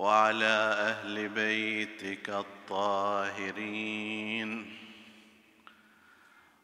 وعلى 0.00 0.56
أهل 0.88 1.28
بيتك 1.28 2.30
الطاهرين. 2.70 4.00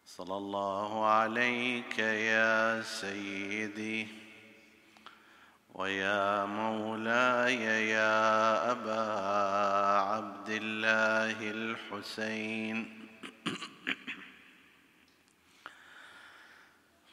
صلى 0.07 0.37
الله 0.37 1.07
عليك 1.07 1.99
يا 1.99 2.83
سيدي 2.83 4.09
ويا 5.75 6.45
مولاي 6.45 7.89
يا 7.89 8.71
أبا 8.71 9.05
عبد 10.01 10.49
الله 10.49 11.51
الحسين. 11.51 13.06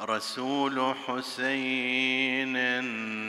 رسول 0.00 0.94
حسين 1.06 2.56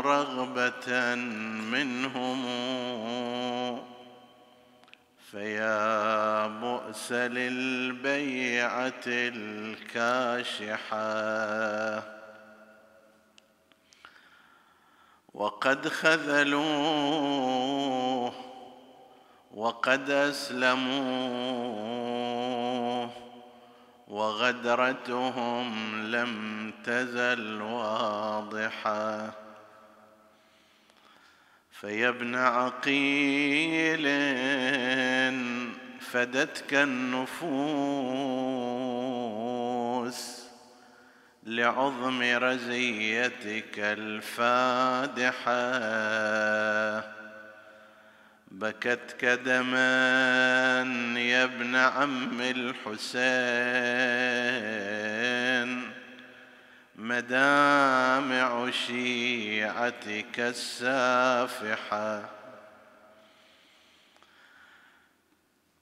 رغبة 0.00 1.14
منهم 1.70 2.46
فيا 5.36 6.46
بؤس 6.46 7.12
للبيعه 7.12 9.04
الكاشحة. 9.06 10.96
وقد 15.34 15.88
خذلوه 15.88 16.62
وقد 19.54 20.10
اسلموا 20.10 20.96
وغدرتهم 24.08 25.96
لم 26.06 26.72
تزل 26.84 27.62
واضحة. 27.62 29.45
فيا 31.80 32.08
ابن 32.08 32.34
عقيل 32.34 34.06
فدتك 36.00 36.74
النفوس 36.74 37.36
لعظم 41.46 42.22
رزيتك 42.22 43.78
الفادحة. 43.78 45.56
بكتك 48.50 49.24
دما 49.24 50.82
يا 51.18 51.44
ابن 51.44 51.76
عم 51.76 52.40
الحسين. 52.40 52.86
مدامع 57.08 58.70
شيعتك 58.70 60.40
السافحة. 60.40 62.22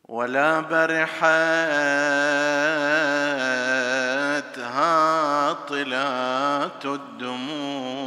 ولا 0.05 0.61
برحت 0.61 1.25
هاطلات 4.59 6.05
الدموع. 6.85 8.05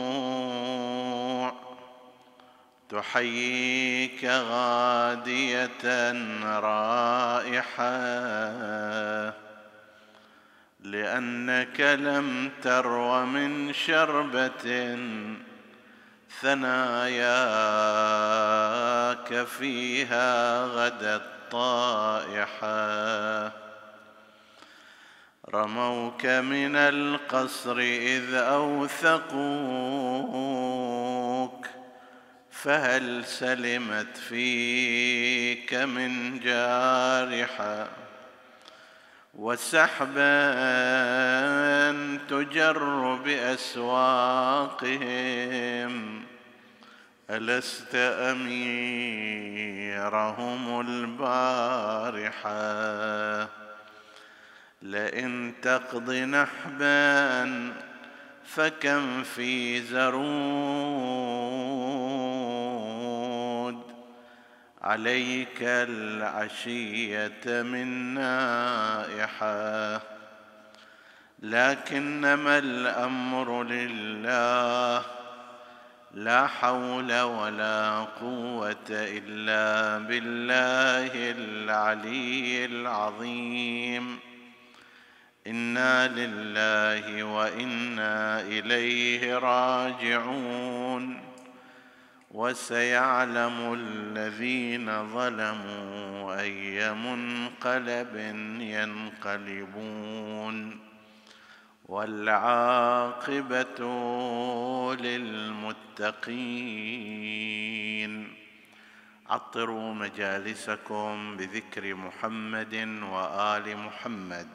تحييك 2.90 4.26
غادية 4.26 6.12
رائحة. 6.60 7.88
لأنك 10.92 11.80
لم 11.80 12.52
ترو 12.62 13.26
من 13.26 13.74
شربة 13.74 14.98
ثناياك 16.42 17.18
فيها 19.44 20.66
غدت 20.66 21.22
طائحه 21.52 23.52
رموك 25.54 26.26
من 26.26 26.76
القصر 26.76 27.78
إذ 27.80 28.34
أوثقوك 28.34 29.28
فهل 32.52 33.26
سلمت 33.26 34.18
فيك 34.18 35.74
من 35.74 36.40
جارحة؟ 36.40 38.07
وسحبا 39.38 40.18
تجر 42.30 43.16
بأسواقهم. 43.16 44.18
ألست 47.30 47.96
أميرهم 47.96 48.80
البارحة؟ 50.80 52.48
لئن 54.82 55.54
تقض 55.62 56.12
نحبا 56.12 57.74
فكم 58.46 59.24
في 59.24 59.82
زرود 59.82 61.67
عليك 64.82 65.58
العشية 65.62 67.42
من 67.46 68.14
نائحة 68.14 70.02
لكنما 71.40 72.58
الأمر 72.58 73.64
لله 73.64 75.04
لا 76.14 76.48
حول 76.48 77.22
ولا 77.22 78.00
قوة 78.00 78.88
إلا 78.90 79.98
بالله 80.08 81.12
العلي 81.14 82.66
العظيم. 82.66 84.20
إنا 85.48 86.08
لله 86.08 87.24
وإنا 87.24 88.42
إليه 88.42 89.38
راجعون. 89.38 91.27
وسيعلم 92.38 93.58
الذين 93.74 94.88
ظلموا 95.14 96.42
أي 96.42 96.94
منقلب 96.94 98.16
ينقلبون 98.62 100.56
والعاقبة 101.86 103.80
للمتقين. 104.96 106.34
عطروا 109.30 109.94
مجالسكم 109.94 111.38
بذكر 111.38 111.96
محمد 111.96 112.76
وآل 113.12 113.78
محمد. 113.78 114.48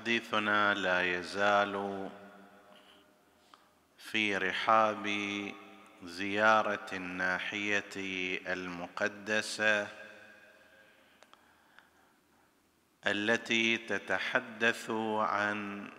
حديثنا 0.00 0.74
لا 0.74 1.18
يزال 1.18 2.08
في 3.98 4.36
رحاب 4.36 5.06
زيارة 6.02 6.86
الناحية 6.92 7.90
المقدسة 8.52 9.88
التي 13.06 13.76
تتحدث 13.76 14.90
عن 15.18 15.90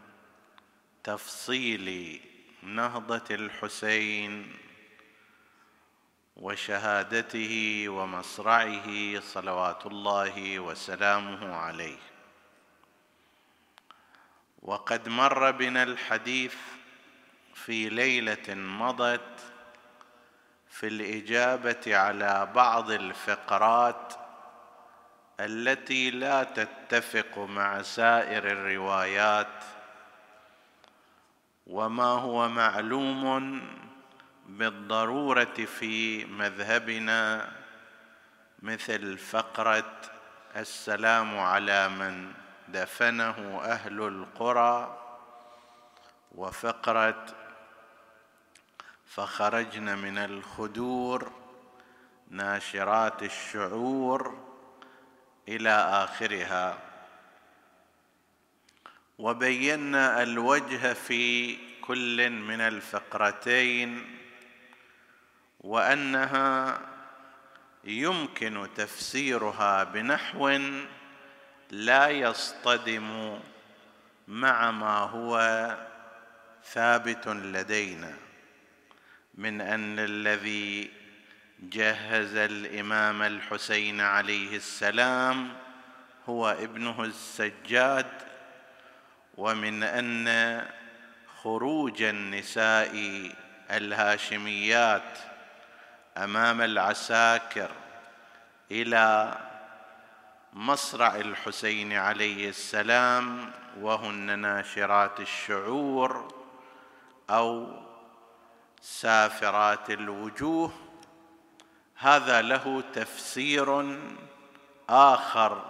تفصيل 1.04 2.20
نهضة 2.64 3.26
الحسين 3.32 4.58
وشهادته 6.36 7.86
ومصرعه 7.90 9.20
صلوات 9.20 9.86
الله 9.86 10.60
وسلامه 10.60 11.56
عليه. 11.56 12.11
وقد 14.62 15.10
مر 15.10 15.52
بنا 15.52 15.84
الحديث 15.84 16.56
في 17.54 17.90
ليلة 17.90 18.56
مضت 18.56 19.40
في 20.70 20.88
الإجابة 20.88 21.98
على 21.98 22.52
بعض 22.56 22.92
الفقرات 22.92 24.14
التي 25.40 26.12
لا 26.12 26.44
تتفق 26.44 27.38
مع 27.38 27.82
سائر 27.82 28.52
الروايات 28.52 29.64
وما 31.68 32.04
هو 32.04 32.50
معلوم 32.50 33.62
بالضرورة 34.46 35.66
في 35.80 36.26
مذهبنا 36.26 37.52
مثل 38.62 39.18
فقرة 39.18 40.02
السلام 40.56 41.40
على 41.40 41.90
من 41.90 42.34
دفنه 42.72 43.62
أهل 43.64 44.02
القرى 44.02 44.98
وفقره 46.36 47.26
فخرجن 49.06 49.98
من 49.98 50.18
الخدور 50.18 51.32
ناشرات 52.30 53.24
الشعور 53.24 54.38
إلى 55.48 55.70
آخرها. 56.04 56.78
وبينا 59.18 60.24
الوجه 60.24 60.94
في 60.94 61.58
كل 61.82 62.30
من 62.30 62.62
الفقرتين 62.62 64.18
وأنها 65.60 66.80
يمكن 67.84 68.68
تفسيرها 68.76 69.84
بنحو 69.84 70.50
لا 71.72 72.10
يصطدم 72.10 73.40
مع 74.28 74.72
ما 74.72 74.98
هو 74.98 75.40
ثابت 76.66 77.28
لدينا 77.28 78.14
من 79.36 79.62
أن 79.62 80.00
الذي 80.00 80.92
جهز 81.60 82.36
الإمام 82.36 83.22
الحسين 83.22 84.02
عليه 84.02 84.56
السلام 84.56 85.54
هو 86.30 86.50
ابنه 86.50 87.04
السجاد 87.04 88.12
ومن 89.38 89.84
أن 89.84 90.66
خروج 91.42 92.02
النساء 92.02 92.96
الهاشميات 93.72 95.18
أمام 96.18 96.62
العساكر 96.62 97.72
إلى 98.72 99.38
مصرع 100.54 101.16
الحسين 101.16 101.94
عليه 101.94 102.50
السلام 102.50 103.52
وهن 103.80 104.40
ناشرات 104.40 105.20
الشعور 105.20 106.34
أو 107.30 107.68
سافرات 108.82 109.90
الوجوه. 109.90 110.72
هذا 111.96 112.42
له 112.42 112.84
تفسير 112.94 114.00
آخر 114.90 115.62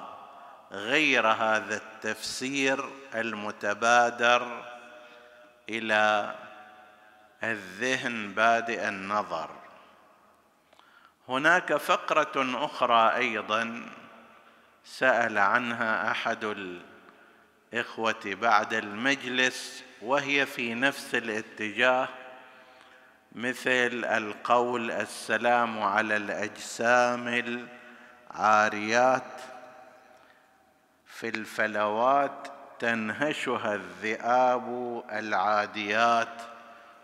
غير 0.72 1.28
هذا 1.28 1.76
التفسير 1.76 2.90
المتبادر 3.16 4.66
إلى 5.70 6.36
الذهن 7.44 8.34
بادئ 8.34 8.88
النظر. 8.88 9.50
هناك 11.30 11.74
فقرة 11.74 12.66
أخرى 12.66 13.16
أيضا 13.16 13.90
سأل 14.84 15.38
عنها 15.38 16.12
أحد 16.12 16.56
الإخوة 17.74 18.22
بعد 18.26 18.74
المجلس 18.74 19.84
وهي 20.02 20.46
في 20.46 20.74
نفس 20.74 21.16
الاتجاه 21.16 22.08
مثل 23.32 24.06
القول 24.06 24.92
السلام 24.92 25.80
على 25.84 26.18
الأجسام 26.18 27.28
العاريات 28.32 29.42
في 31.06 31.30
الفلوات 31.30 32.48
تنهشها 32.80 33.76
الذئاب 33.76 35.04
العاديات 35.12 36.42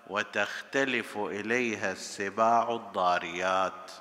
وتختلف 0.07 1.17
إليها 1.17 1.91
السباع 1.91 2.71
الضاريات. 2.71 3.91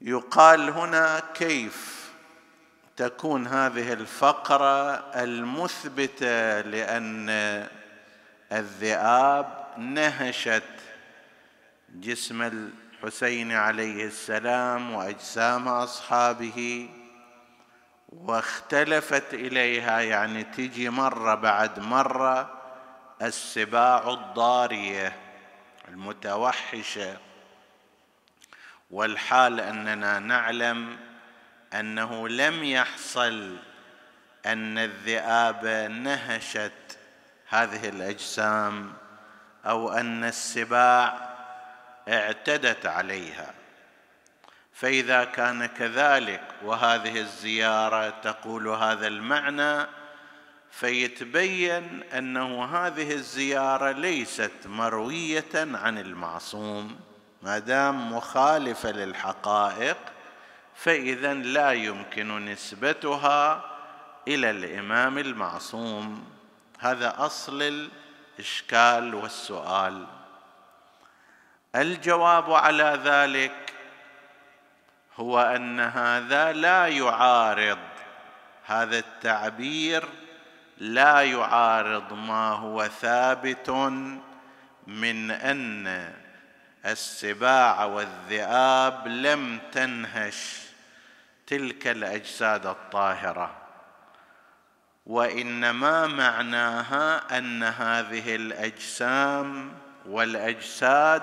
يقال 0.00 0.70
هنا 0.70 1.22
كيف 1.34 2.10
تكون 2.96 3.46
هذه 3.46 3.92
الفقرة 3.92 4.94
المثبتة 5.22 6.60
لأن 6.60 7.28
الذئاب 8.52 9.66
نهشت 9.78 10.62
جسم 11.94 12.42
الحسين 12.42 13.52
عليه 13.52 14.04
السلام 14.04 14.92
وأجسام 14.92 15.68
أصحابه 15.68 16.88
واختلفت 18.08 19.34
إليها 19.34 20.00
يعني 20.00 20.44
تجي 20.44 20.90
مرة 20.90 21.34
بعد 21.34 21.78
مرة 21.78 22.60
السباع 23.22 24.10
الضارية 24.10 25.16
المتوحشة. 25.88 27.16
والحال 28.90 29.60
أننا 29.60 30.18
نعلم 30.18 30.96
أنه 31.74 32.28
لم 32.28 32.64
يحصل 32.64 33.56
أن 34.46 34.78
الذئاب 34.78 35.90
نهشت 35.90 36.98
هذه 37.48 37.88
الأجسام 37.88 38.92
أو 39.66 39.92
أن 39.92 40.24
السباع 40.24 41.30
اعتدت 42.08 42.86
عليها. 42.86 43.54
فإذا 44.72 45.24
كان 45.24 45.66
كذلك 45.66 46.42
وهذه 46.64 47.20
الزيارة 47.20 48.10
تقول 48.10 48.68
هذا 48.68 49.06
المعنى 49.06 49.86
فيتبين 50.70 52.02
أنه 52.02 52.64
هذه 52.64 53.12
الزيارة 53.12 53.90
ليست 53.92 54.52
مروية 54.64 55.54
عن 55.54 55.98
المعصوم. 55.98 57.09
ما 57.42 57.58
دام 57.58 58.12
مخالفة 58.12 58.90
للحقائق 58.90 59.96
فاذا 60.74 61.34
لا 61.34 61.72
يمكن 61.72 62.44
نسبتها 62.44 63.64
إلى 64.28 64.50
الإمام 64.50 65.18
المعصوم. 65.18 66.24
هذا 66.78 67.14
أصل 67.18 67.62
الإشكال 68.38 69.14
والسؤال. 69.14 70.06
الجواب 71.74 72.52
على 72.52 73.00
ذلك 73.04 73.74
هو 75.16 75.40
أن 75.40 75.80
هذا 75.80 76.52
لا 76.52 76.86
يعارض 76.86 77.78
هذا 78.66 78.98
التعبير 78.98 80.08
لا 80.78 81.22
يعارض 81.22 82.12
ما 82.12 82.48
هو 82.48 82.88
ثابت 82.88 83.70
من 84.86 85.30
أن 85.30 86.12
السباع 86.86 87.84
والذئاب 87.84 89.08
لم 89.08 89.60
تنهش 89.72 90.60
تلك 91.46 91.86
الأجساد 91.86 92.66
الطاهرة. 92.66 93.56
وإنما 95.06 96.06
معناها 96.06 97.38
أن 97.38 97.62
هذه 97.62 98.36
الأجسام 98.36 99.72
والأجساد 100.06 101.22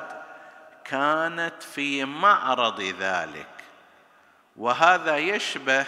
كانت 0.85 1.63
في 1.63 2.05
معرض 2.05 2.81
ذلك. 2.81 3.47
وهذا 4.55 5.17
يشبه 5.17 5.85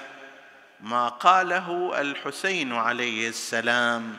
ما 0.79 1.07
قاله 1.07 2.01
الحسين 2.01 2.73
عليه 2.73 3.29
السلام 3.29 4.17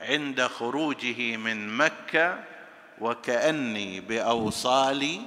عند 0.00 0.42
خروجه 0.42 1.36
من 1.36 1.76
مكة 1.76 2.38
وكأني 3.00 4.00
بأوصالي 4.00 5.20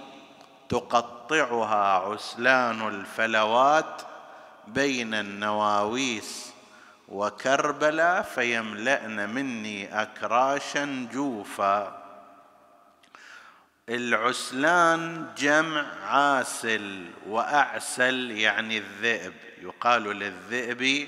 تقطعها 0.69 1.97
عسلان 1.97 2.87
الفلوات 2.87 4.01
بين 4.67 5.13
النواويس 5.13 6.53
وكربلا 7.07 8.21
فيملأن 8.21 9.29
مني 9.29 10.01
أكراشا 10.01 11.07
جوفا. 11.13 12.03
العسلان 13.89 15.27
جمع 15.37 15.85
عاسل 16.05 17.05
وأعسل 17.27 18.31
يعني 18.31 18.77
الذئب 18.77 19.33
يقال 19.61 20.03
للذئب 20.03 21.07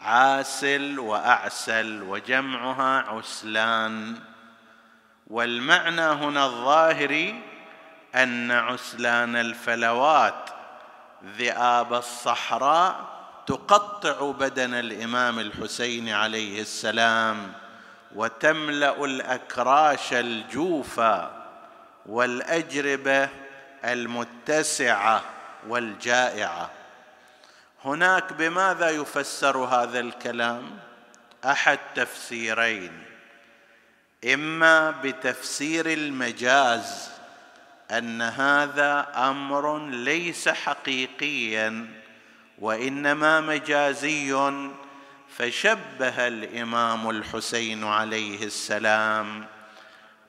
عاسل 0.00 0.98
وأعسل 0.98 2.02
وجمعها 2.02 2.98
عسلان. 2.98 4.31
والمعنى 5.32 6.00
هنا 6.00 6.46
الظاهري 6.46 7.40
أن 8.14 8.50
عسلان 8.50 9.36
الفلوات 9.36 10.50
ذئاب 11.24 11.94
الصحراء 11.94 13.04
تقطع 13.46 14.30
بدن 14.30 14.74
الإمام 14.74 15.38
الحسين 15.38 16.08
عليه 16.08 16.60
السلام 16.60 17.52
وتملأ 18.14 19.04
الأكراش 19.04 20.12
الجوفى 20.12 21.28
والأجربة 22.06 23.28
المتسعة 23.84 25.22
والجائعة. 25.68 26.70
هناك 27.84 28.32
بماذا 28.32 28.90
يفسر 28.90 29.56
هذا 29.56 30.00
الكلام؟ 30.00 30.70
أحد 31.44 31.78
تفسيرين. 31.94 33.11
إما 34.24 34.90
بتفسير 34.90 35.86
المجاز 35.92 37.10
أن 37.90 38.22
هذا 38.22 39.12
أمر 39.16 39.88
ليس 39.88 40.48
حقيقيا 40.48 41.86
وإنما 42.58 43.40
مجازي 43.40 44.52
فشبه 45.36 46.28
الإمام 46.28 47.10
الحسين 47.10 47.84
عليه 47.84 48.44
السلام 48.44 49.46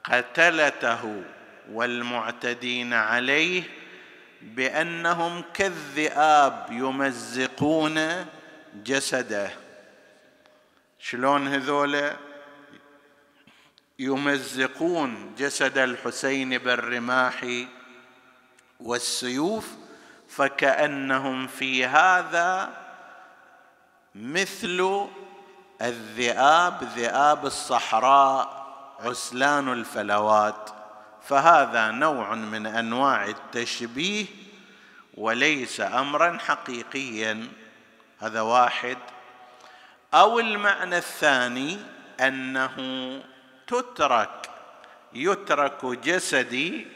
قتلته 0.04 1.24
والمعتدين 1.72 2.94
عليه 2.94 3.64
بأنهم 4.42 5.44
كالذئاب 5.54 6.68
يمزقون 6.72 8.26
جسده. 8.84 9.52
شلون 11.00 11.48
هذولا 11.48 12.16
يمزقون 14.04 15.36
جسد 15.38 15.78
الحسين 15.78 16.58
بالرماح 16.58 17.46
والسيوف 18.80 19.68
فكأنهم 20.30 21.48
في 21.48 21.86
هذا 21.86 22.70
مثل 24.16 25.08
الذئاب 25.82 26.84
ذئاب 26.84 27.46
الصحراء 27.46 28.64
عسلان 29.00 29.74
الفلوات. 29.74 30.70
فهذا 31.28 31.92
نوع 31.92 32.36
من 32.36 32.66
أنواع 32.66 33.26
التشبيه 33.26 34.26
وليس 35.18 35.82
امرا 35.82 36.38
حقيقيا. 36.38 37.48
هذا 38.20 38.42
واحد. 38.42 38.98
أو 40.14 40.40
المعنى 40.40 40.98
الثاني 40.98 41.80
أنه 42.20 42.74
تترك 43.68 44.50
يترك 45.14 45.86
جسدي 45.86 46.88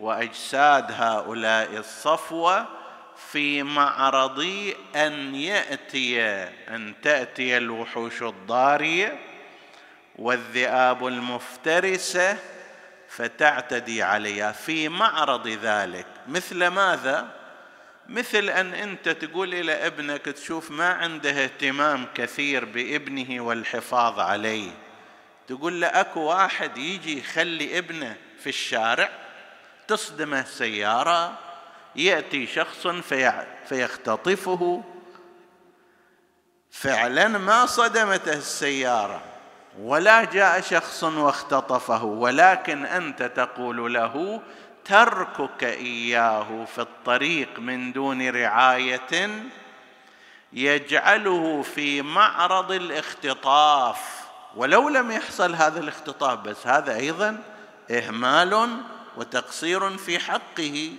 وأجساد 0.00 0.92
هؤلاء 0.92 1.76
الصفوة 1.76 2.66
في 3.32 3.62
معرض 3.62 4.46
أن 4.96 5.34
يأتي 5.34 6.22
أن 6.68 6.94
تأتي 7.02 7.56
الوحوش 7.56 8.22
الضارية 8.22 9.18
والذئاب 10.18 11.06
المفترسة 11.06 12.38
فتعتدي 13.08 14.02
عليها 14.02 14.52
في 14.52 14.88
معرض 14.88 15.48
ذلك. 15.48 16.06
مثل 16.28 16.66
ماذا؟ 16.66 17.40
مثل 18.08 18.48
أن 18.48 18.74
أنت 18.74 19.08
تقول 19.08 19.54
إلى 19.54 19.86
ابنك 19.86 20.24
تشوف 20.24 20.70
ما 20.70 20.88
عنده 20.88 21.30
اهتمام 21.44 22.06
كثير 22.14 22.64
بابنه 22.64 23.40
والحفاظ 23.44 24.20
عليه. 24.20 24.70
تقول 25.50 25.80
له 25.80 25.86
أكو 25.86 26.20
واحد 26.20 26.78
يجي 26.78 27.18
يخلي 27.18 27.78
ابنه 27.78 28.16
في 28.38 28.48
الشارع 28.48 29.10
تصدمه 29.88 30.44
سيارة 30.44 31.38
يأتي 31.96 32.46
شخص 32.46 32.86
في 32.86 33.46
فيختطفه. 33.68 34.82
فعلا 36.70 37.28
ما 37.28 37.66
صدمته 37.66 38.32
السيارة 38.32 39.22
ولا 39.78 40.24
جاء 40.24 40.60
شخص 40.60 41.04
واختطفه 41.04 42.04
ولكن 42.04 42.86
أنت 42.86 43.22
تقول 43.22 43.94
له 43.94 44.42
تركك 44.84 45.64
إياه 45.64 46.64
في 46.64 46.80
الطريق 46.80 47.58
من 47.58 47.92
دون 47.92 48.28
رعاية 48.28 49.30
يجعله 50.52 51.62
في 51.62 52.02
معرض 52.02 52.72
الاختطاف. 52.72 54.19
ولو 54.56 54.88
لم 54.88 55.10
يحصل 55.10 55.54
هذا 55.54 55.80
الاختطاف 55.80 56.38
بس 56.38 56.66
هذا 56.66 56.96
أيضا 56.96 57.42
إهمال 57.90 58.76
وتقصير 59.16 59.96
في 59.96 60.18
حقه. 60.18 60.92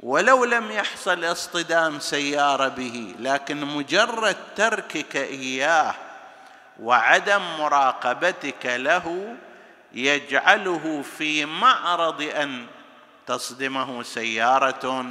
ولو 0.00 0.44
لم 0.44 0.70
يحصل 0.70 1.24
اصطدام 1.24 1.98
سيارة 1.98 2.68
به 2.68 3.14
لكن 3.18 3.64
مجرد 3.64 4.36
تركك 4.56 5.16
إياه 5.16 5.94
وعدم 6.80 7.42
مراقبتك 7.58 8.66
له 8.66 9.36
يجعله 9.92 11.02
في 11.18 11.44
معرض 11.44 12.22
أن 12.22 12.66
تصدمه 13.26 14.02
سيارة 14.02 15.06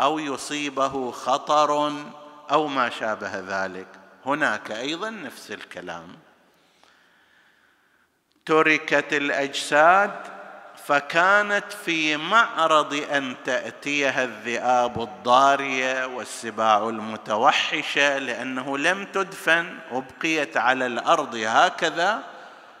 أو 0.00 0.18
يصيبه 0.18 1.10
خطر 1.10 1.92
أو 2.50 2.66
ما 2.66 2.90
شابه 2.90 3.38
ذلك. 3.38 3.88
هناك 4.26 4.70
أيضا 4.70 5.10
نفس 5.10 5.50
الكلام. 5.50 6.25
تركت 8.46 9.12
الأجساد 9.12 10.10
فكانت 10.86 11.72
في 11.84 12.16
معرض 12.16 13.04
أن 13.12 13.34
تأتيها 13.44 14.24
الذئاب 14.24 15.02
الضارية 15.02 16.06
والسباع 16.06 16.88
المتوحشة 16.88 18.18
لأنه 18.18 18.78
لم 18.78 19.04
تدفن 19.04 19.74
أبقيت 19.92 20.56
على 20.56 20.86
الأرض 20.86 21.34
هكذا. 21.34 22.22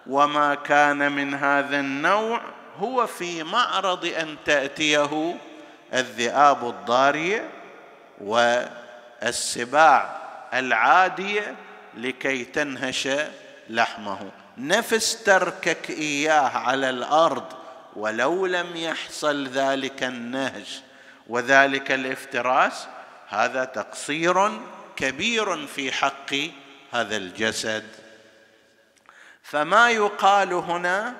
وما 0.06 0.54
كان 0.54 1.12
من 1.12 1.34
هذا 1.34 1.80
النوع 1.80 2.40
هو 2.78 3.06
في 3.06 3.42
معرض 3.42 4.04
أن 4.04 4.36
تأتيه 4.44 5.36
الذئاب 5.94 6.68
الضارية 6.68 7.50
والسباع 8.20 10.16
العادية 10.54 11.54
لكي 11.94 12.44
تنهش 12.44 13.08
لحمه. 13.68 14.30
نفس 14.58 15.22
تركك 15.22 15.90
إياه 15.90 16.48
على 16.58 16.90
الأرض 16.90 17.52
ولو 17.96 18.46
لم 18.46 18.76
يحصل 18.76 19.48
ذلك 19.48 20.02
النهج 20.02 20.80
وذلك 21.28 21.92
الافتراس 21.92 22.86
هذا 23.28 23.64
تقصير 23.64 24.60
كبير 24.96 25.66
في 25.66 25.92
حق 25.92 26.34
هذا 26.92 27.16
الجسد. 27.16 27.84
فما 29.42 29.90
يقال 29.90 30.52
هنا 30.52 31.14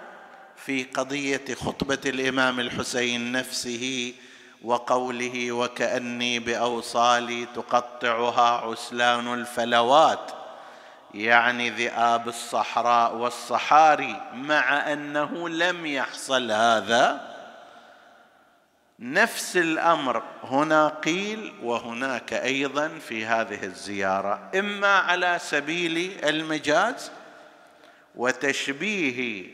في 0.56 0.84
قضية 0.84 1.54
خطبة 1.54 1.98
الإمام 2.06 2.60
الحسين 2.60 3.32
نفسه 3.32 4.14
وقوله 4.62 5.52
وكأني 5.52 6.38
بأوصالي 6.38 7.46
تقطعها 7.54 8.70
عسلان 8.70 9.34
الفلوات 9.34 10.35
يعني 11.16 11.70
ذئاب 11.70 12.28
الصحراء 12.28 13.14
والصحاري 13.14 14.22
مع 14.34 14.92
أنه 14.92 15.48
لم 15.48 15.86
يحصل 15.86 16.50
هذا. 16.50 17.36
نفس 18.98 19.56
الأمر 19.56 20.22
هنا 20.42 20.88
قيل 20.88 21.54
وهناك 21.62 22.32
أيضا 22.32 22.88
في 22.88 23.26
هذه 23.26 23.64
الزيارة. 23.64 24.50
إما 24.54 24.98
على 24.98 25.38
سبيل 25.40 26.24
المجاز 26.24 27.10
وتشبيه 28.14 29.46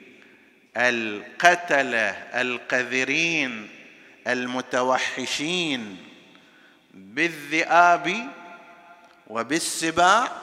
القتلة 0.76 2.10
القذرين 2.40 3.68
المتوحشين 4.26 5.96
بالذئاب 6.94 8.28
وبالسباع 9.26 10.41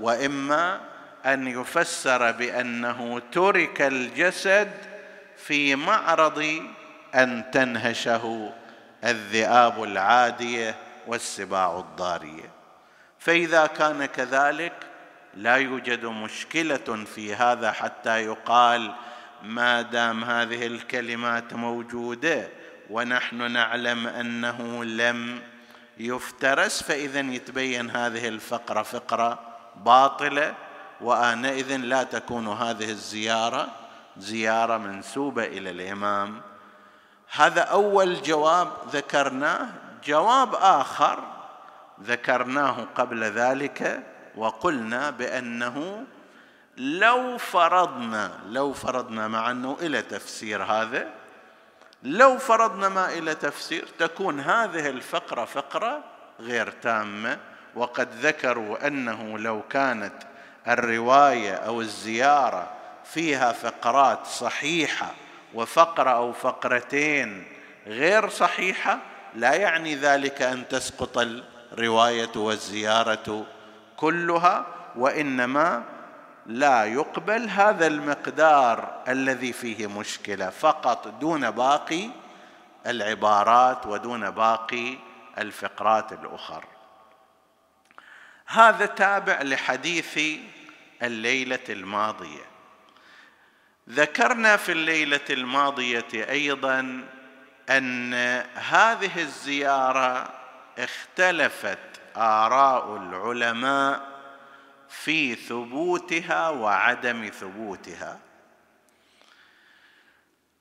وإما 0.00 0.80
أن 1.26 1.46
يفسر 1.46 2.32
بأنه 2.32 3.22
ترك 3.32 3.82
الجسد 3.82 4.72
في 5.36 5.76
معرض 5.76 6.62
أن 7.14 7.50
تنهشه 7.52 8.52
الذئاب 9.04 9.82
العادية 9.82 10.74
والسباع 11.06 11.78
الضارية. 11.78 12.50
فإذا 13.18 13.66
كان 13.66 14.04
كذلك 14.04 14.72
لا 15.34 15.56
يوجد 15.56 16.04
مشكلة 16.04 17.04
في 17.14 17.34
هذا 17.34 17.72
حتى 17.72 18.24
يقال 18.24 18.94
ما 19.42 19.82
دام 19.82 20.24
هذه 20.24 20.66
الكلمات 20.66 21.54
موجودة 21.54 22.48
ونحن 22.90 23.52
نعلم 23.52 24.06
أنه 24.06 24.84
لم 24.84 25.40
يفترس 25.98 26.82
فإذا 26.82 27.20
يتبين 27.20 27.90
هذه 27.90 28.28
الفقرة 28.28 28.82
فقرة 28.82 29.55
باطلة 29.84 30.54
وآنئذ 31.00 31.76
لا 31.76 32.02
تكون 32.02 32.48
هذه 32.48 32.90
الزيارة 32.90 33.68
زيارة 34.16 34.76
منسوبة 34.76 35.44
إلى 35.44 35.70
الإمام. 35.70 36.40
هذا 37.30 37.60
أول 37.60 38.22
جواب 38.22 38.68
ذكرناه. 38.92 39.68
جواب 40.04 40.54
آخر 40.54 41.22
ذكرناه 42.02 42.86
قبل 42.94 43.24
ذلك 43.24 44.02
وقلنا 44.36 45.10
بأنه 45.10 46.04
لو 46.76 47.38
فرضنا 47.38 48.32
لو 48.48 48.72
فرضنا 48.72 49.28
مع 49.28 49.50
أنه 49.50 49.76
إلى 49.80 50.02
تفسير 50.02 50.62
هذا 50.62 51.10
لو 52.02 52.38
فرضنا 52.38 52.88
ما 52.88 53.12
إلى 53.12 53.34
تفسير 53.34 53.88
تكون 53.98 54.40
هذه 54.40 54.88
الفقرة 54.88 55.44
فقرة 55.44 56.04
غير 56.40 56.70
تامة. 56.70 57.38
وقد 57.76 58.08
ذكروا 58.14 58.86
أنه 58.86 59.38
لو 59.38 59.62
كانت 59.70 60.14
الرواية 60.68 61.54
أو 61.54 61.80
الزيارة 61.80 62.70
فيها 63.04 63.52
فقرات 63.52 64.26
صحيحة 64.26 65.14
وفقرة 65.54 66.10
أو 66.10 66.32
فقرتين 66.32 67.44
غير 67.86 68.28
صحيحة 68.28 68.98
لا 69.34 69.54
يعني 69.54 69.94
ذلك 69.94 70.42
أن 70.42 70.68
تسقط 70.68 71.18
الرواية 71.18 72.36
والزيارة 72.36 73.46
كلها 73.96 74.66
وإنما 74.96 75.82
لا 76.46 76.84
يقبل 76.84 77.48
هذا 77.48 77.86
المقدار 77.86 79.02
الذي 79.08 79.52
فيه 79.52 79.86
مشكلة 79.86 80.50
فقط 80.50 81.08
دون 81.08 81.50
باقي 81.50 82.08
العبارات 82.86 83.86
ودون 83.86 84.30
باقي 84.30 84.98
الفقرات 85.38 86.12
الأخر. 86.12 86.64
هذا 88.46 88.86
تابع 88.86 89.42
لحديث 89.42 90.20
الليلة 91.02 91.64
الماضية. 91.68 92.44
ذكرنا 93.90 94.56
في 94.56 94.72
الليلة 94.72 95.24
الماضية 95.30 96.08
أيضا 96.14 97.08
أن 97.70 98.14
هذه 98.54 99.20
الزيارة 99.22 100.34
اختلفت 100.78 101.78
آراء 102.16 102.96
العلماء 102.96 104.16
في 104.88 105.34
ثبوتها 105.34 106.48
وعدم 106.48 107.30
ثبوتها. 107.40 108.20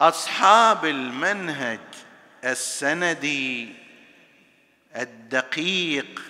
أصحاب 0.01 0.86
المنهج 0.86 1.80
السندي 2.44 3.75
الدقيق 4.96 6.22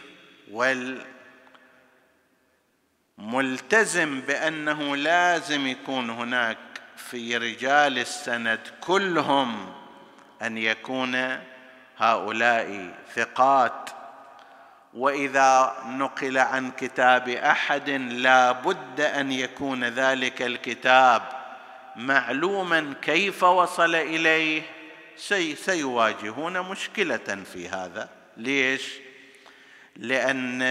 والملتزم 3.18 4.22
بأنه 4.22 4.96
لازم 4.96 5.68
يكون 5.68 6.10
هناك 6.10 6.58
في 6.98 7.38
رجال 7.38 8.00
السند 8.00 8.60
كلهم 8.82 9.74
أن 10.42 10.58
يكون 10.58 11.40
هؤلاء 11.98 12.94
ثقات. 13.16 13.90
وإذا 14.94 15.76
نقل 15.86 16.38
عن 16.38 16.72
كتاب 16.72 17.30
أحد 17.30 17.90
لا 17.90 18.52
بد 18.52 19.02
أن 19.02 19.32
يكون 19.32 19.84
ذلك 19.84 20.42
الكتاب 20.42 21.22
معلوما 21.96 22.94
كيف 23.02 23.44
وصل 23.44 23.96
إليه. 23.96 24.62
سي 25.18 25.56
سيواجهون 25.56 26.62
مشكلة 26.62 27.44
في 27.54 27.70
هذا. 27.70 28.10
ليش؟ 28.38 28.94
لأن 29.96 30.62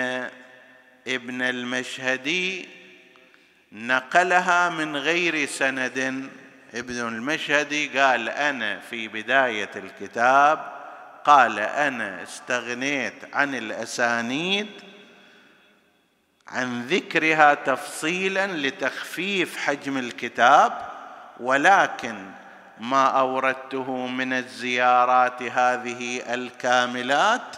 ابن 1.09 1.43
المشهدي 1.43 2.69
نقلها 3.73 4.69
من 4.69 4.97
غير 4.97 5.47
سند. 5.47 6.29
ابن 6.75 7.09
المشهدي 7.09 8.01
قال 8.01 8.29
أنا 8.29 8.81
في 8.81 9.09
بداية 9.09 9.71
الكتاب 9.77 10.73
قال 11.25 11.59
أنا 11.59 12.23
استغنيت 12.23 13.15
عن 13.33 13.55
الأسانيد 13.55 14.69
عن 16.49 16.87
ذكرها 16.87 17.55
تفصيلا 17.55 18.47
لتخفيف 18.47 19.57
حجم 19.57 19.99
الكتاب 19.99 20.89
ولكن 21.41 22.31
ما 22.81 23.07
أوردته 23.07 24.07
من 24.07 24.33
الزيارات 24.33 25.43
هذه 25.43 26.35
الكاملات 26.35 27.57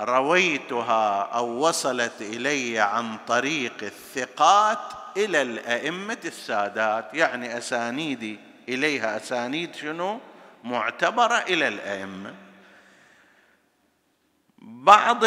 رويتها 0.00 1.22
أو 1.22 1.66
وصلت 1.68 2.20
إلي 2.20 2.78
عن 2.78 3.18
طريق 3.26 3.74
الثقات 3.82 4.78
إلى 5.16 5.42
الأئمة 5.42 6.18
السادات 6.24 7.14
يعني 7.14 7.58
أسانيدي 7.58 8.38
إليها 8.68 9.16
أسانيد 9.16 9.74
شنو؟ 9.74 10.20
معتبرة 10.64 11.38
إلى 11.38 11.68
الأئمة. 11.68 12.34
بعض 14.58 15.24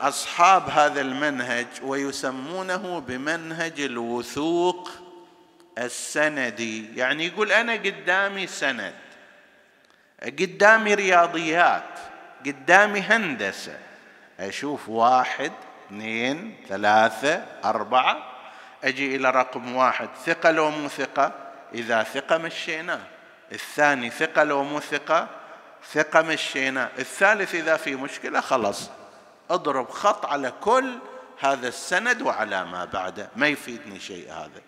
اصحاب 0.00 0.68
هذا 0.70 1.00
المنهج 1.00 1.66
ويسمونه 1.82 3.00
بمنهج 3.00 3.80
الوثوق 3.80 4.90
السندي 5.78 6.96
يعني 6.96 7.26
يقول 7.26 7.52
أنا 7.52 7.72
قدامي 7.72 8.46
سند 8.46 8.94
قدامي 10.22 10.94
رياضيات 10.94 11.98
قدامي 12.46 13.00
هندسة 13.00 13.78
أشوف 14.40 14.88
واحد 14.88 15.52
اثنين 15.86 16.56
ثلاثة 16.68 17.44
أربعة. 17.64 18.32
أجي 18.84 19.16
إلى 19.16 19.30
رقم 19.30 19.76
واحد 19.76 20.08
ثقة 20.26 20.50
لو 20.50 20.70
مو 20.70 20.88
ثقه 20.88 21.32
إذا 21.74 22.02
ثقة 22.02 22.38
مشيناه 22.38 23.00
الثاني 23.52 24.10
ثقة 24.10 24.44
لو 24.44 24.64
مو 24.64 24.80
ثقة 24.80 25.28
ثقة 25.92 26.22
مشينا. 26.22 26.90
الثالث 26.98 27.54
إذا 27.54 27.76
في 27.76 27.96
مشكلة 27.96 28.40
خلص 28.40 28.90
أضرب 29.50 29.90
خط 29.90 30.26
على 30.26 30.52
كل 30.60 30.98
هذا 31.40 31.68
السند 31.68 32.22
وعلى 32.22 32.64
ما 32.64 32.84
بعده. 32.84 33.28
ما 33.36 33.48
يفيدني 33.48 34.00
شيء 34.00 34.32
هذا. 34.32 34.62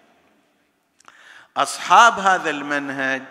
أصحاب 1.57 2.19
هذا 2.19 2.51
المنهج 2.51 3.23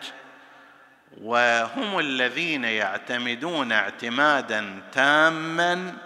وهم 1.21 1.99
الذين 1.99 2.63
يعتمدون 2.63 3.71
اعتمادا 3.71 4.83
تاما 4.91 5.97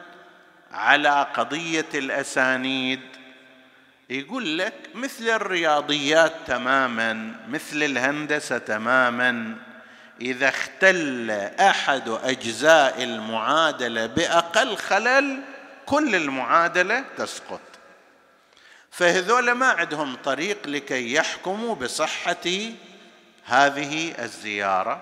على 0.73 1.27
قضية 1.34 1.86
الأسانيد. 1.93 2.99
يقول 4.10 4.57
لك 4.57 4.73
مثل 4.95 5.29
الرياضيات 5.29 6.34
تماما 6.47 7.36
مثل 7.49 7.84
الهندسة 7.84 8.57
تماما. 8.57 9.55
إذا 10.21 10.49
اختل 10.49 11.31
أحد 11.60 12.10
أجزاء 12.10 13.03
المعادلة 13.03 14.05
بأقل 14.05 14.77
خلل 14.77 15.39
كل 15.86 16.15
المعادلة 16.15 17.03
تسقط. 17.17 17.62
فهذول 18.91 19.51
ما 19.51 19.67
عندهم 19.67 20.15
طريق 20.15 20.67
لكي 20.67 21.13
يحكموا 21.13 21.75
بصحة 21.75 22.49
هذه 23.45 24.23
الزيارة. 24.23 25.01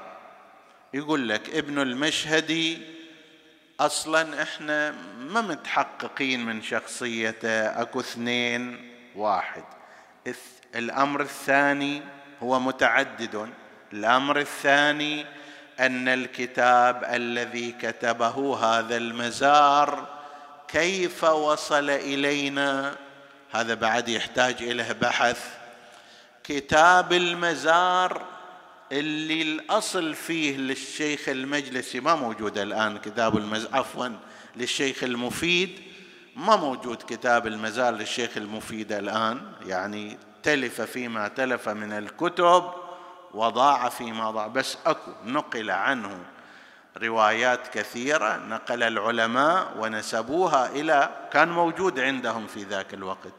يقول 0.93 1.29
لك 1.29 1.49
ابن 1.49 1.81
المشهدي 1.81 2.98
أصلا 3.79 4.41
إحنا 4.43 4.91
ما 5.19 5.41
متحققين 5.41 6.45
من 6.45 6.61
شخصيته 6.61 7.81
أكو 7.81 7.99
اثنين 7.99 8.91
واحد. 9.15 9.63
الأمر 10.75 11.21
الثاني 11.21 12.01
هو 12.43 12.59
متعدد. 12.59 13.49
الأمر 13.93 14.39
الثاني 14.39 15.25
أن 15.79 16.07
الكتاب 16.07 17.03
الذي 17.03 17.71
كتبه 17.71 18.57
هذا 18.57 18.97
المزار 18.97 20.07
كيف 20.67 21.23
وصل 21.23 21.89
إلينا؟ 21.89 22.95
هذا 23.51 23.73
بعد 23.73 24.09
يحتاج 24.09 24.63
اليه 24.63 24.91
بحث. 24.91 25.57
كتاب 26.43 27.13
المزار 27.13 28.38
اللي 28.91 29.41
الأصل 29.41 30.15
فيه 30.15 30.57
للشيخ 30.57 31.29
المجلسي 31.29 31.99
ما 31.99 32.15
موجود 32.15 32.57
الآن 32.57 32.97
كتاب 32.97 33.37
المزار 33.37 33.69
عفوا 33.73 34.09
للشيخ 34.55 35.03
المفيد. 35.03 35.79
ما 36.35 36.55
موجود 36.55 37.03
كتاب 37.07 37.47
المزال 37.47 37.93
للشيخ 37.93 38.37
المفيد 38.37 38.91
الآن. 38.91 39.41
يعني 39.65 40.17
تلف 40.43 40.81
فيما 40.81 41.27
تلف 41.27 41.69
من 41.69 41.91
الكتب 41.91 42.63
وضاع 43.33 43.89
فيما 43.89 44.31
ضاع. 44.31 44.47
بس 44.47 44.77
أكو 44.85 45.11
نقل 45.25 45.71
عنه 45.71 46.19
روايات 46.97 47.67
كثيرة 47.67 48.37
نقل 48.37 48.83
العلماء 48.83 49.77
ونسبوها 49.77 50.69
إلى 50.69 51.27
كان 51.33 51.49
موجود 51.49 51.99
عندهم 51.99 52.47
في 52.47 52.63
ذاك 52.63 52.93
الوقت. 52.93 53.33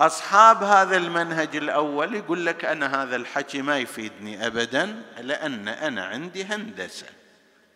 أصحاب 0.00 0.62
هذا 0.62 0.96
المنهج 0.96 1.56
الأول 1.56 2.14
يقول 2.14 2.46
لك 2.46 2.64
أنا 2.64 3.02
هذا 3.02 3.16
الحكي 3.16 3.62
ما 3.62 3.78
يفيدني 3.78 4.46
ابدا 4.46 5.02
لأن 5.18 5.68
أنا 5.68 6.04
عندي 6.04 6.44
هندسة 6.44 7.06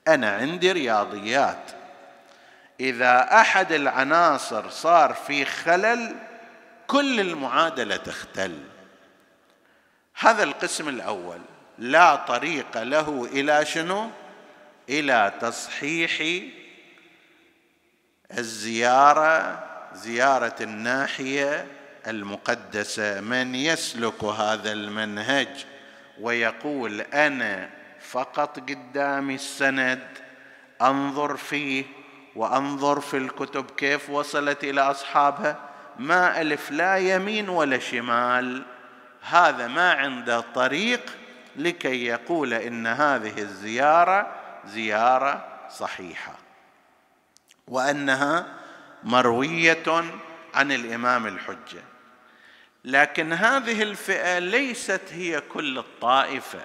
أنا 0.08 0.30
عندي 0.30 0.72
رياضيات. 0.72 1.70
إذا 2.80 3.40
أحد 3.40 3.72
العناصر 3.72 4.70
صار 4.70 5.14
في 5.14 5.44
خلل 5.44 6.16
كل 6.86 7.20
المعادلة 7.20 7.96
تختل. 7.96 8.58
هذا 10.14 10.42
القسم 10.42 10.88
الأول. 10.88 11.40
لا 11.78 12.16
طريق 12.16 12.82
له 12.82 13.28
إلى 13.32 13.64
شنو؟ 13.64 14.10
إلى 14.88 15.32
تصحيح 15.40 16.42
الزيارة 18.38 19.64
زيارة 19.94 20.56
الناحية 20.60 21.79
المقدسة 22.06 23.20
من 23.20 23.54
يسلك 23.54 24.24
هذا 24.24 24.72
المنهج 24.72 25.66
ويقول 26.20 27.00
أنا 27.00 27.70
فقط 28.00 28.60
قدامي 28.60 29.34
السند 29.34 30.08
أنظر 30.82 31.36
فيه 31.36 31.84
وأنظر 32.36 33.00
في 33.00 33.16
الكتب 33.16 33.70
كيف 33.70 34.10
وصلت 34.10 34.64
إلى 34.64 34.80
أصحابها 34.80 35.70
ما 35.98 36.40
ألف 36.40 36.70
لا 36.70 36.96
يمين 36.96 37.48
ولا 37.48 37.78
شمال. 37.78 38.62
هذا 39.22 39.68
ما 39.68 39.92
عنده 39.92 40.40
طريق 40.40 41.00
لكي 41.56 42.06
يقول 42.06 42.54
إن 42.54 42.86
هذه 42.86 43.38
الزيارة 43.38 44.26
زيارة 44.66 45.46
صحيحة. 45.70 46.32
وأنها 47.68 48.46
مروية 49.04 50.04
عن 50.54 50.72
الإمام 50.72 51.26
الحجة. 51.26 51.89
لكن 52.84 53.32
هذه 53.32 53.82
الفئة 53.82 54.38
ليست 54.38 55.02
هي 55.10 55.40
كل 55.40 55.78
الطائفة 55.78 56.60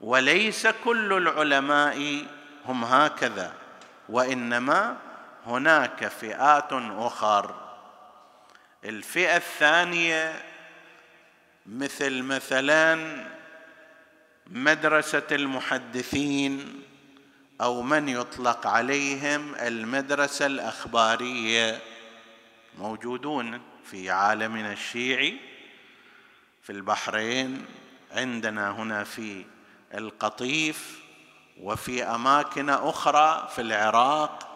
وليس 0.00 0.66
كل 0.66 1.12
العلماء 1.12 2.26
هم 2.64 2.84
هكذا 2.84 3.54
وإنما 4.08 4.96
هناك 5.46 6.08
فئات 6.08 6.72
أخر. 6.72 7.54
الفئة 8.84 9.36
الثانية 9.36 10.42
مثل 11.66 12.22
مثلا 12.22 13.24
مدرسة 14.46 15.26
المحدثين 15.32 16.82
أو 17.60 17.82
من 17.82 18.08
يطلق 18.08 18.66
عليهم 18.66 19.54
المدرسة 19.54 20.46
الأخبارية 20.46 21.80
موجودون؟ 22.78 23.60
في 23.90 24.10
عالمنا 24.10 24.72
الشيعي 24.72 25.36
في 26.62 26.72
البحرين 26.72 27.66
عندنا 28.12 28.70
هنا 28.70 29.04
في 29.04 29.44
القطيف 29.94 31.00
وفي 31.60 32.04
أماكن 32.04 32.70
أخرى 32.70 33.48
في 33.54 33.60
العراق. 33.60 34.48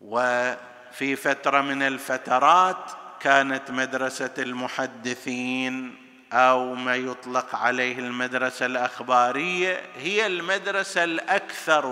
وفي 0.00 1.16
فترة 1.16 1.60
من 1.60 1.82
الفترات 1.82 2.90
كانت 3.20 3.70
مدرسة 3.70 4.34
المحدثين 4.38 5.96
أو 6.32 6.74
ما 6.74 6.96
يطلق 6.96 7.54
عليه 7.54 7.98
المدرسة 7.98 8.66
الأخبارية 8.66 9.82
هي 9.96 10.26
المدرسة 10.26 11.04
الأكثر 11.04 11.86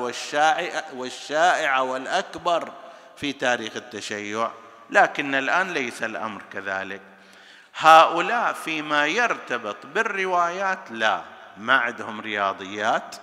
والشائعة 0.95 1.83
والأكبر 1.83 2.73
في 3.17 3.33
تاريخ 3.33 3.77
التشيع. 3.77 4.51
لكن 4.95 5.35
الآن 5.35 5.71
ليس 5.71 6.03
الأمر 6.03 6.43
كذلك. 6.53 7.01
هؤلاء 7.77 8.53
فيما 8.53 9.07
يرتبط 9.07 9.77
بالروايات 9.95 10.79
لا 10.91 11.23
ما 11.57 11.75
عندهم 11.75 12.21
رياضيات 12.21 13.17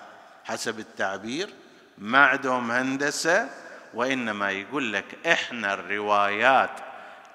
حسب 0.45 0.79
التعبير 0.79 1.49
ما 1.97 2.25
عندهم 2.25 2.71
هندسة 2.71 3.49
وإنما 3.93 4.51
يقول 4.51 4.93
لك 4.93 5.05
إحنا 5.27 5.73
الروايات 5.73 6.71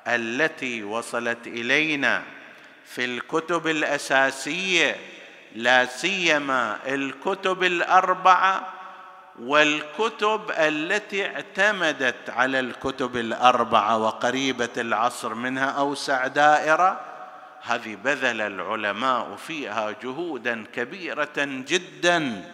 التي 0.07 0.83
وصلت 0.83 1.47
إلينا 1.47 2.23
في 2.85 3.05
الكتب 3.05 3.67
الأساسية 3.67 4.97
لا 5.55 5.87
سيما 5.87 6.79
الكتب 6.87 7.63
الأربعة 7.63 8.73
والكتب 9.43 10.41
التي 10.51 11.27
اعتمدت 11.27 12.31
على 12.31 12.61
الكتب 12.61 13.17
الأربعة 13.17 13.99
وقريبة 13.99 14.69
العصر 14.77 15.35
منها 15.35 15.71
اوسع 15.71 16.27
دائرة 16.27 17.01
هذه 17.63 17.97
بذل 18.05 18.41
العلماء 18.41 19.37
فيها 19.47 19.95
جهودا 20.03 20.65
كبيرة 20.75 21.35
جدا 21.37 22.45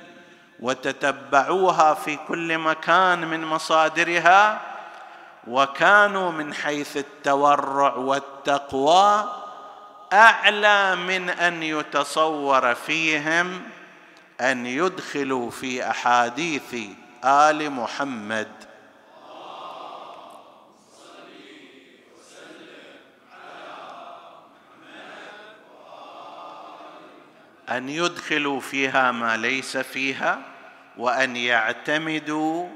وتتبعوها 0.61 1.95
في 1.95 2.19
كل 2.29 2.59
مكان 2.59 3.27
من 3.27 3.45
مصادرها 3.45 4.61
وكانوا 5.47 6.33
من 6.33 6.55
حيث 6.55 6.97
التورع 6.97 7.95
والتقوى 7.95 9.33
أعلى 10.13 10.97
من 10.97 11.31
أن 11.31 11.63
يتصور 11.63 12.75
فيهم 12.75 13.63
أن 14.43 14.67
يدخلوا 14.67 15.51
في 15.51 15.91
أحاديث 15.91 16.77
آل 17.25 17.71
محمد. 17.71 18.49
أن 27.69 27.89
يدخلوا 27.89 28.61
فيها 28.61 29.13
ما 29.13 29.37
ليس 29.37 29.77
فيها 29.77 30.43
وأن 30.97 31.37
يعتمدوا 31.37 32.69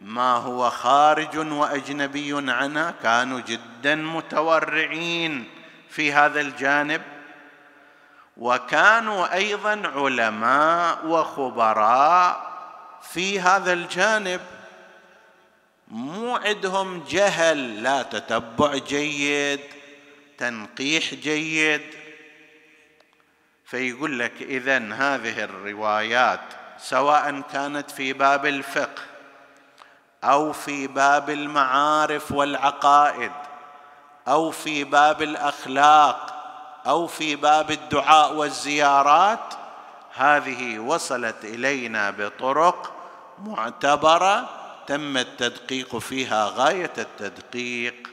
ما 0.00 0.34
هو 0.34 0.70
خارج 0.70 1.38
وأجنبي 1.38 2.52
عنها. 2.52 2.94
كانوا 3.02 3.40
جدا 3.40 3.94
متورعين 3.94 5.48
في 5.88 6.12
هذا 6.12 6.40
الجانب. 6.40 7.02
وكانوا 8.40 9.34
أيضا 9.34 9.82
علماء 9.94 11.06
وخبراء 11.06 12.50
في 13.02 13.40
هذا 13.40 13.72
الجانب. 13.72 14.40
مو 15.88 16.36
عندهم 16.36 17.04
جهل 17.08 17.82
لا 17.82 18.02
تتبع 18.02 18.74
جيد 18.74 19.60
تنقيح 20.38 21.14
جيد. 21.14 21.82
فيقول 23.64 24.18
لك 24.18 24.32
اذا 24.40 24.78
هذه 24.78 25.44
الروايات 25.44 26.40
سواء 26.78 27.40
كانت 27.40 27.90
في 27.90 28.12
باب 28.12 28.46
الفقه 28.46 29.02
أو 30.24 30.52
في 30.52 30.86
باب 30.86 31.30
المعارف 31.30 32.32
والعقائد 32.32 33.32
أو 34.28 34.50
في 34.50 34.84
باب 34.84 35.22
الأخلاق 35.22 36.39
أو 36.86 37.06
في 37.06 37.36
باب 37.36 37.70
الدعاء 37.70 38.34
والزيارات 38.34 39.54
هذه 40.14 40.78
وصلت 40.78 41.44
إلينا 41.44 42.10
بطرق 42.10 42.92
معتبرة 43.38 44.48
تم 44.86 45.16
التدقيق 45.16 45.96
فيها 45.96 46.52
غاية 46.56 46.92
التدقيق. 46.98 48.10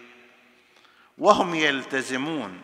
وهم 1.18 1.56
يلتزمون 1.56 2.62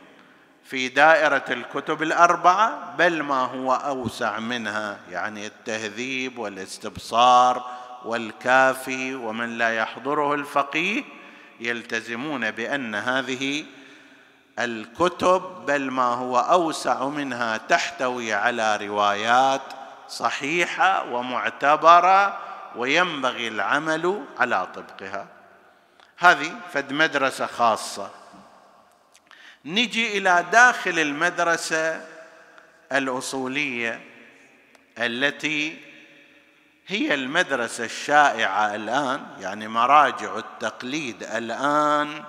في 0.64 0.90
دائرة 0.90 1.46
الكتب 1.50 2.04
الأربعة 2.04 2.96
بل 2.98 3.24
ما 3.24 3.46
هو 3.46 3.74
أوسع 3.74 4.40
منها 4.40 5.00
يعني 5.12 5.48
التهذيب 5.48 6.40
والاستبصار 6.40 7.64
والكافي 8.06 9.16
ومن 9.16 9.58
لا 9.58 9.76
يحضره 9.76 10.34
الفقيه 10.34 11.04
يلتزمون 11.60 12.52
بأن 12.52 12.96
هذه 12.96 13.66
الكتب 14.60 15.66
بل 15.66 15.92
ما 15.92 16.04
هو 16.04 16.40
أوسع 16.40 17.08
منها 17.08 17.58
تحتوي 17.58 18.34
على 18.34 18.78
روايات 18.78 19.62
صحيحة 20.08 21.12
ومعتبرة 21.12 22.40
وينبغي 22.76 23.48
العمل 23.48 24.26
على 24.40 24.68
طبقها. 24.76 25.28
هذه 26.18 26.56
فد 26.74 26.94
مدرسة 26.94 27.46
خاصة. 27.46 28.10
نجي 29.66 30.18
إلى 30.18 30.46
داخل 30.52 31.00
المدرسة 31.00 32.06
الأصولية 32.92 34.02
التي 34.98 35.78
هي 36.88 37.14
المدرسة 37.14 37.86
الشائعة 37.86 38.76
الآن 38.76 39.26
يعني 39.40 39.68
مراجع 39.68 40.38
التقليد 40.38 41.24
الآن 41.24 42.24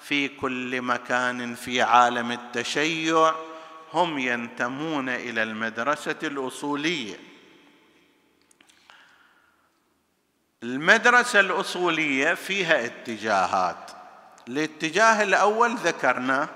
في 0.00 0.28
كل 0.28 0.82
مكان 0.82 1.54
في 1.54 1.82
عالم 1.82 2.32
التشيع 2.32 3.34
هم 3.92 4.18
ينتمون 4.18 5.08
إلى 5.08 5.42
المدرسة 5.42 6.16
الأصولية. 6.22 7.16
المدرسة 10.62 11.40
الأصولية 11.40 12.34
فيها 12.34 12.84
اتجاهات. 12.84 13.90
الاتجاه 14.48 15.22
الأول 15.22 15.74
ذكرناه 15.76 16.48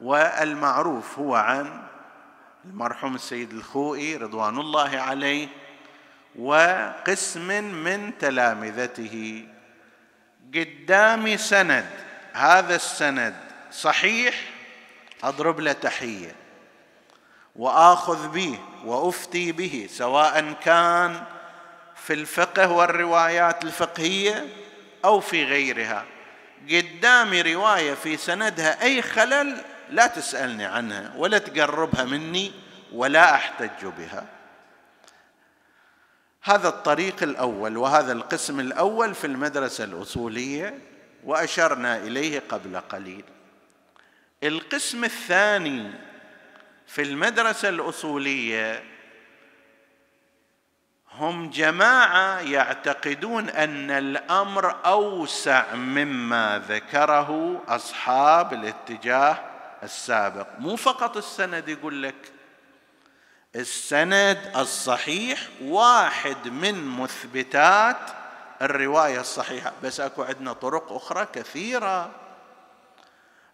والمعروف 0.00 1.18
هو 1.18 1.34
عن 1.34 1.82
المرحوم 2.64 3.14
السيد 3.14 3.52
الخوئي 3.52 4.16
رضوان 4.16 4.58
الله 4.58 4.98
عليه 4.98 5.48
وقسم 6.38 7.64
من 7.64 8.18
تلامذته. 8.18 9.48
قدامي 10.54 11.36
سند 11.36 12.01
هذا 12.32 12.74
السند 12.74 13.34
صحيح؟ 13.72 14.34
أضرب 15.24 15.60
له 15.60 15.72
تحية. 15.72 16.34
وآخذ 17.56 18.28
به 18.28 18.58
وأفتي 18.84 19.52
به 19.52 19.88
سواء 19.90 20.52
كان 20.52 21.24
في 21.96 22.12
الفقه 22.12 22.72
والروايات 22.72 23.64
الفقهية 23.64 24.46
أو 25.04 25.20
في 25.20 25.44
غيرها. 25.44 26.04
قدامي 26.70 27.42
رواية 27.42 27.94
في 27.94 28.16
سندها 28.16 28.82
أي 28.82 29.02
خلل 29.02 29.64
لا 29.90 30.06
تسألني 30.06 30.64
عنها 30.64 31.12
ولا 31.16 31.38
تقربها 31.38 32.04
مني 32.04 32.52
ولا 32.92 33.34
أحتج 33.34 33.86
بها. 33.98 34.26
هذا 36.42 36.68
الطريق 36.68 37.22
الأول 37.22 37.76
وهذا 37.76 38.12
القسم 38.12 38.60
الأول 38.60 39.14
في 39.14 39.26
المدرسة 39.26 39.84
الأصولية. 39.84 40.91
وأشرنا 41.24 41.96
إليه 41.96 42.42
قبل 42.48 42.80
قليل. 42.80 43.24
القسم 44.42 45.04
الثاني 45.04 45.90
في 46.86 47.02
المدرسة 47.02 47.68
الأصولية 47.68 48.84
هم 51.12 51.50
جماعة 51.50 52.40
يعتقدون 52.40 53.48
أن 53.48 53.90
الأمر 53.90 54.86
أوسع 54.86 55.74
مما 55.74 56.62
ذكره 56.68 57.62
أصحاب 57.68 58.52
الاتجاه 58.52 59.38
السابق. 59.82 60.46
مو 60.58 60.76
فقط 60.76 61.16
السند 61.16 61.68
يقول 61.68 62.02
لك 62.02 62.32
السند 63.56 64.52
الصحيح 64.56 65.48
واحد 65.62 66.48
من 66.48 66.84
مثبتات 66.84 68.21
الرواية 68.62 69.20
الصحيحة. 69.20 69.72
بس 69.82 70.00
أكو 70.00 70.22
عندنا 70.22 70.52
طرق 70.52 70.92
أخرى 70.92 71.26
كثيرة. 71.32 72.10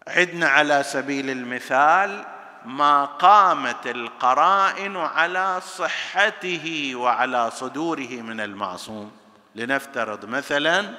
عندنا 0.07 0.47
على 0.49 0.83
سبيل 0.83 1.29
المثال 1.29 2.25
ما 2.65 3.05
قامت 3.05 3.87
القرائن 3.87 4.97
على 4.97 5.61
صحته 5.61 6.91
وعلى 6.95 7.51
صدوره 7.51 8.21
من 8.21 8.41
المعصوم. 8.41 9.11
لنفترض 9.55 10.25
مثلا 10.25 10.93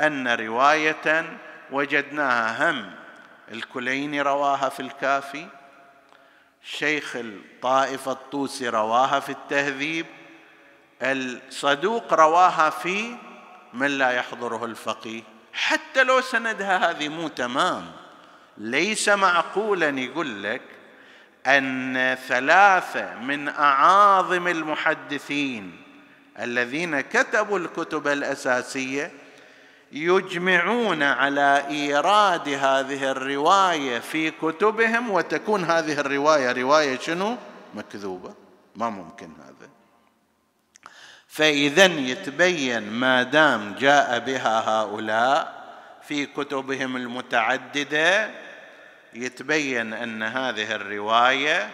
أن 0.00 0.28
رواية 0.28 1.38
وجدناها 1.70 2.70
هم. 2.70 2.90
الكليني 3.52 4.22
رواها 4.22 4.68
في 4.68 4.80
الكافي. 4.80 5.46
شيخ 6.62 7.16
الطائفة 7.16 8.12
الطوسي 8.12 8.68
رواها 8.68 9.20
في 9.20 9.32
التهذيب. 9.32 10.06
الصدوق 11.02 12.14
رواها 12.14 12.70
في 12.70 13.16
من 13.74 13.86
لا 13.86 14.10
يحضره 14.10 14.64
الفقيه؟ 14.64 15.22
حتى 15.52 16.04
لو 16.04 16.20
سندها 16.20 16.90
هذه 16.90 17.08
مو 17.08 17.28
تمام. 17.28 17.92
ليس 18.58 19.08
معقولا 19.08 20.00
يقول 20.00 20.42
لك 20.42 20.62
أن 21.46 22.16
ثلاثة 22.28 23.14
من 23.14 23.48
أعاظم 23.48 24.48
المحدثين 24.48 25.82
الذين 26.40 27.00
كتبوا 27.00 27.58
الكتب 27.58 28.08
الأساسية 28.08 29.12
يجمعون 29.92 31.02
على 31.02 31.64
إيراد 31.68 32.48
هذه 32.48 33.10
الرواية 33.10 33.98
في 33.98 34.30
كتبهم 34.30 35.10
وتكون 35.10 35.64
هذه 35.64 36.00
الرواية 36.00 36.52
رواية 36.52 36.98
شنو؟ 36.98 37.36
مكذوبة. 37.74 38.34
ما 38.76 38.90
ممكن 38.90 39.30
هذا. 39.40 39.70
فاذا 41.32 41.84
يتبين 41.84 42.90
ما 42.90 43.22
دام 43.22 43.74
جاء 43.78 44.18
بها 44.18 44.68
هؤلاء 44.68 45.62
في 46.02 46.26
كتبهم 46.26 46.96
المتعددة 46.96 48.30
يتبين 49.14 49.92
أن 49.92 50.22
هذه 50.22 50.74
الرواية 50.74 51.70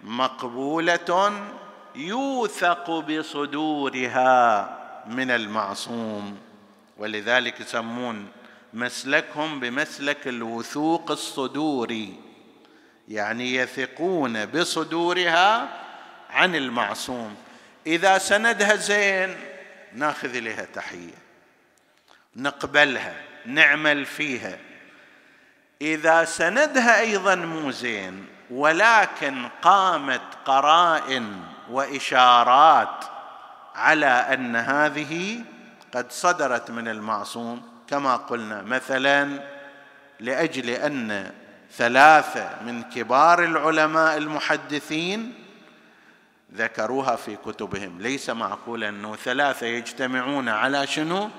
مقبولة 0.00 1.32
يوثق 1.96 2.90
بصدورها 2.98 4.68
من 5.06 5.30
المعصوم 5.30 6.38
ولذلك 6.98 7.60
يسمون 7.60 8.26
مسلكهم 8.74 9.60
بمسلك 9.60 10.28
الوثوق 10.28 11.10
الصدوري 11.10 12.14
يعني 13.08 13.54
يثقون 13.54 14.46
بصدورها 14.46 15.68
عن 16.30 16.54
المعصوم. 16.54 17.47
إذا 17.88 18.18
سندها 18.18 18.76
زين 18.76 19.36
ناخذ 19.92 20.36
إليها 20.36 20.66
تحية. 20.74 21.14
نقبلها 22.36 23.14
نعمل 23.46 24.04
فيها. 24.04 24.58
إذا 25.82 26.24
سندها 26.24 27.00
أيضا 27.00 27.34
مو 27.34 27.70
زين 27.70 28.26
ولكن 28.50 29.48
قامت 29.62 30.22
قرائن 30.44 31.42
وإشارات 31.70 33.04
على 33.74 34.06
أن 34.06 34.56
هذه 34.56 35.40
قد 35.94 36.12
صدرت 36.12 36.70
من 36.70 36.88
المعصوم. 36.88 37.62
كما 37.90 38.16
قلنا 38.16 38.62
مثلا 38.62 39.40
لأجل 40.20 40.70
أن 40.70 41.32
ثلاثة 41.76 42.50
من 42.66 42.82
كبار 42.82 43.44
العلماء 43.44 44.16
المحدثين 44.16 45.37
ذكروها 46.54 47.16
في 47.16 47.36
كتبهم. 47.36 48.00
ليس 48.00 48.30
معقولا 48.30 48.88
أنه 48.88 49.16
ثلاثة 49.16 49.66
يجتمعون 49.66 50.48
على 50.48 50.86
شنو؟ 50.86 51.30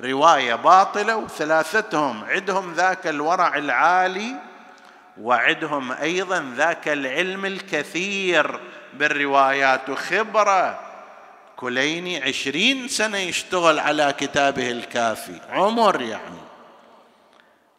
رواية 0.00 0.54
باطلة 0.54 1.16
وثلاثتهم. 1.16 2.24
عندهم 2.24 2.72
ذاك 2.72 3.06
الورع 3.06 3.56
العالي 3.56 4.34
وعندهم 5.20 5.92
أيضا 5.92 6.52
ذاك 6.56 6.88
العلم 6.88 7.46
الكثير 7.46 8.60
بالروايات. 8.94 9.90
وخبرة 9.90 10.80
كليني 11.56 12.22
عشرين 12.22 12.88
سنة 12.88 13.18
يشتغل 13.18 13.78
على 13.78 14.14
كتابه 14.18 14.70
الكافي. 14.70 15.40
عمر 15.50 16.00
يعني. 16.00 16.38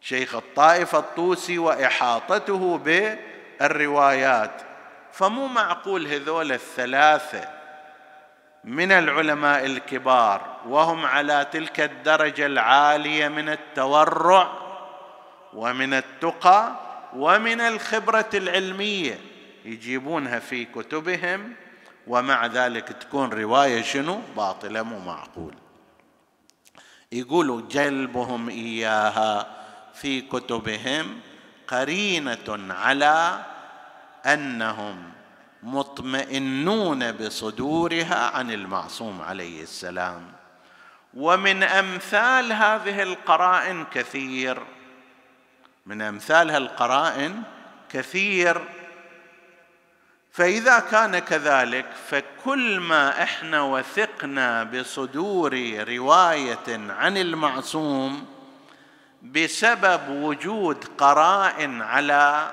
شيخ 0.00 0.34
الطائفة 0.34 0.98
الطوسي 0.98 1.58
وإحاطته 1.58 2.78
بالروايات. 2.78 4.69
فمو 5.12 5.46
معقول 5.46 6.06
هذول 6.06 6.52
الثلاثة 6.52 7.48
من 8.64 8.92
العلماء 8.92 9.66
الكبار 9.66 10.56
وهم 10.66 11.06
على 11.06 11.46
تلك 11.52 11.80
الدرجة 11.80 12.46
العالية 12.46 13.28
من 13.28 13.48
التورع 13.48 14.52
ومن 15.54 15.94
التقى 15.94 16.72
ومن 17.16 17.60
الخبرة 17.60 18.30
العلمية 18.34 19.20
يجيبونها 19.64 20.38
في 20.38 20.64
كتبهم 20.64 21.54
ومع 22.06 22.46
ذلك 22.46 22.88
تكون 22.88 23.30
رواية 23.30 23.82
شنو؟ 23.82 24.20
باطلة 24.36 24.82
مو 24.82 24.98
معقول. 24.98 25.54
يقولوا 27.12 27.62
جلبهم 27.70 28.48
إياها 28.48 29.46
في 29.94 30.20
كتبهم 30.20 31.20
قرينة 31.68 32.74
على 32.74 33.44
أنهم 34.26 35.02
مطمئنون 35.62 37.12
بصدورها 37.12 38.36
عن 38.36 38.50
المعصوم 38.50 39.22
عليه 39.22 39.62
السلام. 39.62 40.22
ومن 41.14 41.62
أمثال 41.62 42.52
هذه 42.52 43.02
القرائن 43.02 43.84
كثير 43.84 44.62
من 45.86 46.02
أمثال 46.02 46.50
هالقرائن 46.50 47.42
كثير. 47.88 48.64
فإذا 50.32 50.78
كان 50.78 51.18
كذلك 51.18 51.86
فكل 52.08 52.80
ما 52.80 53.22
إحنا 53.22 53.62
وثقنا 53.62 54.64
بصدور 54.64 55.84
رواية 55.88 56.90
عن 56.90 57.16
المعصوم 57.16 58.26
بسبب 59.22 60.08
وجود 60.08 60.84
قرائن 60.98 61.82
على 61.82 62.52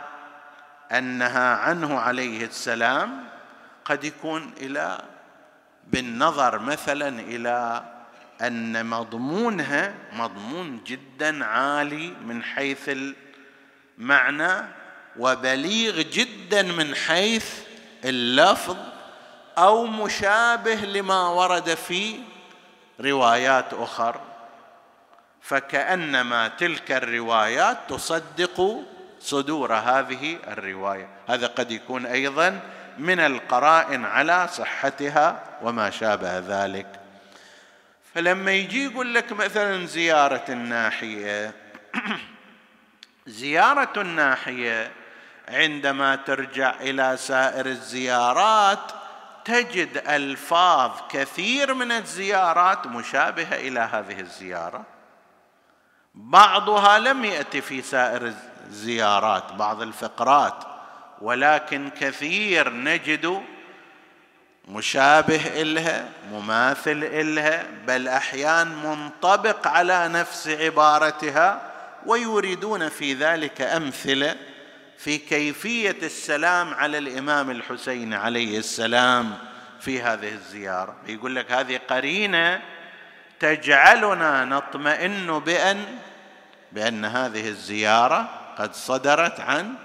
أنها 0.92 1.56
عنه 1.56 2.00
عليه 2.00 2.46
السلام 2.46 3.24
قد 3.86 4.04
يكون 4.04 4.54
إلى 4.58 5.02
بالنظر 5.88 6.60
مثلا 6.60 7.20
إلى 7.20 7.84
أن 8.42 8.86
مضمونها 8.86 9.94
مضمون 10.14 10.84
جدا 10.84 11.46
عالي 11.46 12.14
من 12.26 12.44
حيث 12.44 12.90
المعنى 13.98 14.66
وبليغ 15.20 16.02
جدا 16.02 16.62
من 16.62 16.96
حيث 16.96 17.54
اللفظ 18.06 18.78
أو 19.58 19.86
مشابه 19.86 20.76
لما 20.76 21.28
ورد 21.28 21.74
في 21.74 22.20
روايات 23.00 23.74
أخر. 23.74 24.22
فكأنما 25.42 26.48
تلك 26.48 26.92
الروايات 26.92 27.78
تصدق 27.90 28.84
صدور 29.28 29.74
هذه 29.74 30.38
الرواية. 30.48 31.08
هذا 31.30 31.48
قد 31.48 31.72
يكون 31.72 32.06
أيضا 32.06 32.60
من 32.98 33.20
القرائن 33.20 34.06
على 34.06 34.48
صحتها 34.52 35.44
وما 35.62 35.90
شابه 35.90 36.40
ذلك. 36.40 36.88
فلما 38.14 38.52
يجي 38.52 38.86
يقول 38.86 39.14
لك 39.14 39.32
مثلا 39.32 39.86
زيارة 39.86 40.44
الناحية 40.50 41.54
زيارة 43.28 44.02
الناحية 44.02 44.92
عندما 45.48 46.16
ترجع 46.16 46.76
إلى 46.80 47.18
سائر 47.18 47.66
الزيارات 47.66 48.92
تجد 49.46 49.98
ألفاظ 50.08 50.92
كثير 51.10 51.74
من 51.74 51.92
الزيارات 51.92 52.88
مشابهة 52.88 53.56
إلى 53.56 53.80
هذه 53.80 54.20
الزيارة. 54.20 54.84
بعضها 56.16 57.00
لم 57.00 57.26
يأتي 57.26 57.62
في 57.62 57.82
سائر 57.82 58.34
الزيارات 58.68 59.54
بعض 59.54 59.82
الفقرات 59.82 60.64
ولكن 61.22 61.90
كثير 62.00 62.74
نجد 62.74 63.42
مشابه 64.68 65.62
إلها 65.62 66.10
مماثل 66.32 67.04
إلها 67.04 67.66
بل 67.88 68.08
أحيان 68.08 68.68
منطبق 68.68 69.68
على 69.68 70.08
نفس 70.08 70.48
عبارتها 70.48 71.62
ويريدون 72.06 72.90
في 72.90 73.14
ذلك 73.14 73.62
أمثلة 73.62 74.36
في 74.98 75.18
كيفية 75.18 75.98
السلام 76.04 76.74
على 76.74 76.98
الإمام 76.98 77.52
الحسين 77.52 78.14
عليه 78.14 78.58
السلام 78.58 79.38
في 79.80 80.02
هذه 80.02 80.34
الزيارة. 80.34 80.96
يقول 81.08 81.36
لك 81.36 81.52
هذه 81.52 81.80
قرينة 81.90 82.62
تجعلنا 83.40 84.46
نطمئن 84.46 85.40
بأن 85.40 85.86
بأن 86.72 87.06
هذه 87.06 87.48
الزيارة 87.48 88.37
قد 88.58 88.74
صدرت 88.74 89.40
عن 89.40 89.76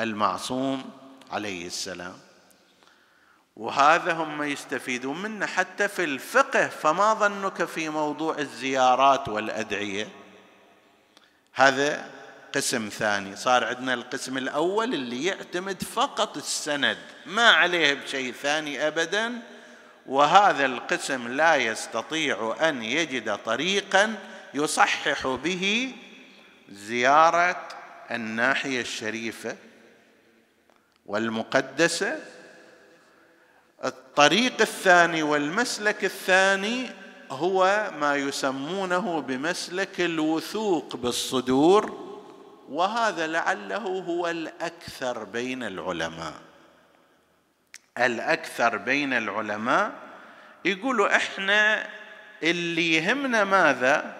المعصوم 0.00 0.90
عليه 1.30 1.66
السلام. 1.66 2.16
وهذا 3.56 4.12
هم 4.12 4.42
يستفيدون 4.42 5.22
منه 5.22 5.46
حتى 5.46 5.88
في 5.88 6.04
الفقه 6.04 6.68
فما 6.68 7.14
ظنك 7.14 7.64
في 7.64 7.88
موضوع 7.88 8.38
الزيارات 8.38 9.28
والأدعية؟ 9.28 10.08
هذا 11.52 12.10
قسم 12.54 12.88
ثاني. 12.88 13.36
صار 13.36 13.64
عندنا 13.64 13.94
القسم 13.94 14.38
الأول 14.38 14.94
اللي 14.94 15.24
يعتمد 15.24 15.82
فقط 15.82 16.36
السند 16.36 16.98
ما 17.26 17.50
عليه 17.50 17.94
بشيء 17.94 18.32
ثاني 18.32 18.86
ابدا. 18.86 19.42
وهذا 20.06 20.66
القسم 20.66 21.28
لا 21.28 21.56
يستطيع 21.56 22.56
أن 22.60 22.82
يجد 22.82 23.36
طريقا 23.36 24.14
يصحح 24.54 25.26
به 25.26 25.94
زيارة 26.72 27.73
الناحية 28.10 28.80
الشريفة 28.80 29.56
والمقدسة 31.06 32.18
الطريق 33.84 34.60
الثاني 34.60 35.22
والمسلك 35.22 36.04
الثاني 36.04 36.90
هو 37.30 37.90
ما 38.00 38.16
يسمونه 38.16 39.20
بمسلك 39.20 40.00
الوثوق 40.00 40.96
بالصدور 40.96 42.04
وهذا 42.70 43.26
لعله 43.26 43.76
هو 43.78 44.28
الأكثر 44.28 45.24
بين 45.24 45.62
العلماء. 45.62 46.34
الأكثر 47.98 48.76
بين 48.76 49.12
العلماء 49.12 49.92
يقولوا 50.64 51.16
إحنا 51.16 51.86
اللي 52.42 52.92
يهمنا 52.94 53.44
ماذا؟ 53.44 54.16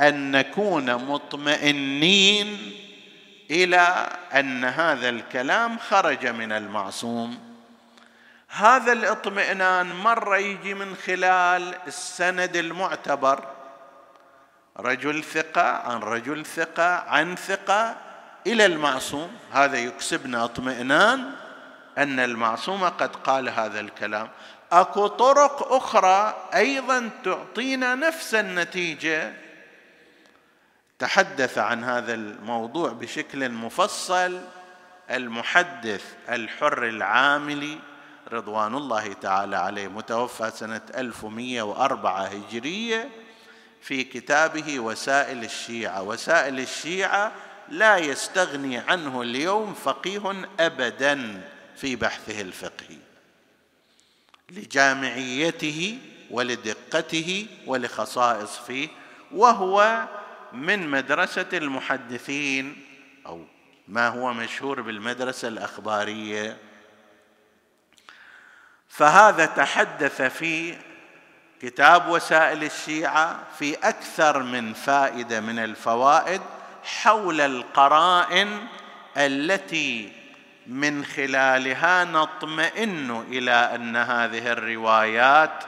أن 0.00 0.30
نكون 0.30 0.94
مطمئنين 0.94 2.72
إلى 3.50 4.08
أن 4.34 4.64
هذا 4.64 5.08
الكلام 5.08 5.78
خرج 5.78 6.26
من 6.26 6.52
المعصوم. 6.52 7.58
هذا 8.48 8.92
الاطمئنان 8.92 9.86
مرة 9.86 10.36
يجي 10.36 10.74
من 10.74 10.96
خلال 10.96 11.74
السند 11.86 12.56
المعتبر. 12.56 13.44
رجل 14.78 15.24
ثقة 15.24 15.62
عن 15.62 16.00
رجل 16.00 16.46
ثقة 16.46 16.98
عن 16.98 17.36
ثقة 17.36 17.96
إلى 18.46 18.66
المعصوم. 18.66 19.36
هذا 19.52 19.78
يكسبنا 19.78 20.44
اطمئنان 20.44 21.30
أن 21.98 22.20
المعصوم 22.20 22.84
قد 22.84 23.16
قال 23.16 23.48
هذا 23.48 23.80
الكلام. 23.80 24.28
أكو 24.72 25.06
طرق 25.06 25.72
أخرى 25.72 26.48
أيضا 26.54 27.10
تعطينا 27.24 27.94
نفس 27.94 28.34
النتيجة. 28.34 29.47
تحدث 30.98 31.58
عن 31.58 31.84
هذا 31.84 32.14
الموضوع 32.14 32.92
بشكل 32.92 33.48
مفصل 33.48 34.40
المحدث 35.10 36.04
الحر 36.28 36.88
العاملي 36.88 37.78
رضوان 38.32 38.74
الله 38.74 39.12
تعالى 39.12 39.56
عليه 39.56 39.88
متوفى 39.88 40.50
سنة 40.50 40.80
1104 40.96 42.22
هجرية 42.24 43.08
في 43.82 44.04
كتابه 44.04 44.78
وسائل 44.78 45.44
الشيعة. 45.44 46.02
وسائل 46.02 46.60
الشيعة 46.60 47.32
لا 47.68 47.98
يستغني 47.98 48.78
عنه 48.78 49.22
اليوم 49.22 49.74
فقيه 49.74 50.48
أبدا 50.60 51.40
في 51.76 51.96
بحثه 51.96 52.40
الفقهي. 52.40 52.98
لجامعيته 54.50 55.98
ولدقته 56.30 57.46
ولخصائص 57.66 58.56
فيه 58.56 58.88
وهو 59.32 60.08
من 60.52 60.90
مدرسة 60.90 61.46
المحدثين 61.52 62.84
أو 63.26 63.44
ما 63.88 64.08
هو 64.08 64.32
مشهور 64.32 64.80
بالمدرسة 64.80 65.48
الأخبارية. 65.48 66.56
فهذا 68.88 69.46
تحدث 69.46 70.22
في 70.22 70.76
كتاب 71.62 72.08
وسائل 72.08 72.64
الشيعة 72.64 73.40
في 73.58 73.74
أكثر 73.74 74.42
من 74.42 74.72
فائدة 74.72 75.40
من 75.40 75.58
الفوائد 75.58 76.40
حول 76.84 77.40
القرائن 77.40 78.66
التي 79.16 80.12
من 80.66 81.04
خلالها 81.04 82.04
نطمئن 82.04 83.24
إلى 83.28 83.50
أن 83.50 83.96
هذه 83.96 84.52
الروايات 84.52 85.64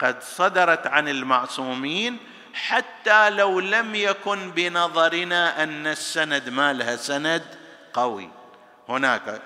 قد 0.00 0.22
صدرت 0.22 0.86
عن 0.86 1.08
المعصومين 1.08 2.18
حتى 2.54 3.30
لو 3.30 3.60
لم 3.60 3.94
يكن 3.94 4.50
بنظرنا 4.50 5.62
أن 5.62 5.86
السند 5.86 6.48
ما 6.48 6.72
لها 6.72 6.96
سند 6.96 7.42
قوي. 7.92 8.30
هناك 8.88 9.42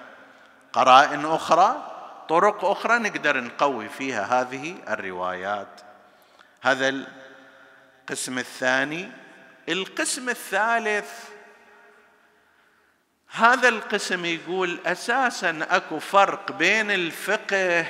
قرائن 0.72 1.24
أخرى 1.24 1.94
طرق 2.28 2.64
أخرى 2.64 2.98
نقدر 2.98 3.40
نقوي 3.40 3.88
فيها 3.88 4.40
هذه 4.40 4.76
الروايات. 4.88 5.80
هذا 6.62 6.88
القسم 8.08 8.38
الثاني. 8.38 9.12
القسم 9.68 10.28
الثالث 10.28 11.10
هذا 13.30 13.68
القسم 13.68 14.24
يقول 14.24 14.80
أساسا 14.86 15.66
أكو 15.70 15.98
فرق 15.98 16.52
بين 16.52 16.90
الفقه 16.90 17.86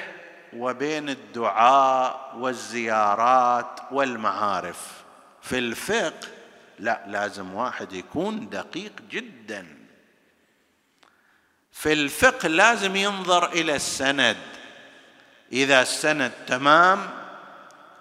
وبين 0.53 1.09
الدعاء 1.09 2.33
والزيارات 2.37 3.81
والمعارف. 3.91 4.98
في 5.49 5.59
الفقه 5.59 6.29
لا 6.79 7.05
لازم 7.07 7.55
واحد 7.55 7.93
يكون 7.93 8.49
دقيق 8.49 8.93
جدا. 9.11 9.67
في 11.73 11.93
الفقه 11.93 12.49
لازم 12.49 12.97
ينظر 12.97 13.53
إلى 13.53 13.77
السند. 13.77 14.37
إذا 15.53 15.83
السند 15.83 16.33
تمام 16.47 17.11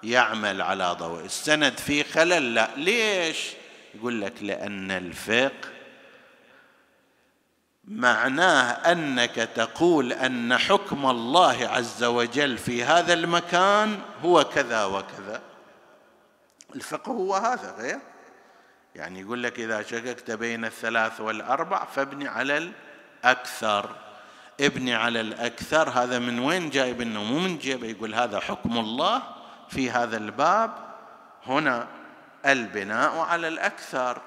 يعمل 0.04 0.62
على 0.62 0.96
ضوء. 1.00 1.26
السند 1.26 1.78
فيه 1.78 2.04
خلل 2.04 2.56
لا. 2.56 2.70
ليش؟ 2.76 3.38
يقول 3.96 4.22
لك 4.22 4.34
لأن 4.42 4.92
الفقه 4.92 5.70
معناه 7.84 8.72
أنك 8.92 9.36
تقول 9.36 10.14
أن 10.14 10.58
حكم 10.58 11.06
الله 11.06 11.68
عز 11.68 12.04
وجل 12.04 12.58
في 12.58 12.84
هذا 12.84 13.14
المكان 13.14 14.00
هو 14.24 14.44
كذا 14.44 14.86
وكذا. 14.86 15.42
الفقه 16.76 17.12
هو 17.12 17.36
هذا 17.36 17.76
غير؟ 17.78 18.00
يعني 18.96 19.22
يقول 19.22 19.44
لك 19.44 19.60
إذا 19.60 19.82
شككت 19.82 20.32
بين 20.32 20.66
الثلاث 20.66 21.22
والأربع 21.22 21.86
فابني 21.86 22.28
على 22.28 22.72
الأكثر. 23.24 23.96
ابني 24.62 24.96
على 24.96 25.22
الأكثر 25.22 25.90
هذا 25.90 26.20
من 26.20 26.40
وين 26.40 26.70
جايب 26.70 27.02
إنه؟ 27.02 27.24
مو 27.24 27.40
من 27.40 27.58
جيبه 27.58 27.88
يقول 27.88 28.16
هذا 28.16 28.40
حكم 28.40 28.78
الله 28.78 29.24
في 29.70 29.92
هذا 29.92 30.18
الباب. 30.18 30.72
هنا 31.46 31.88
البناء 32.46 33.18
على 33.18 33.48
الأكثر. 33.48 34.22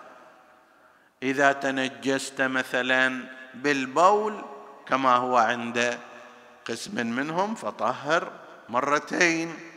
إذا 1.23 1.53
تنجست 1.53 2.43
مثلا 2.43 3.25
بالبول 3.55 4.45
كما 4.89 5.17
هو 5.17 5.37
عند 5.37 5.99
قسم 6.65 7.07
منهم 7.07 7.55
فطهر 7.55 8.33
مرتين. 8.69 9.70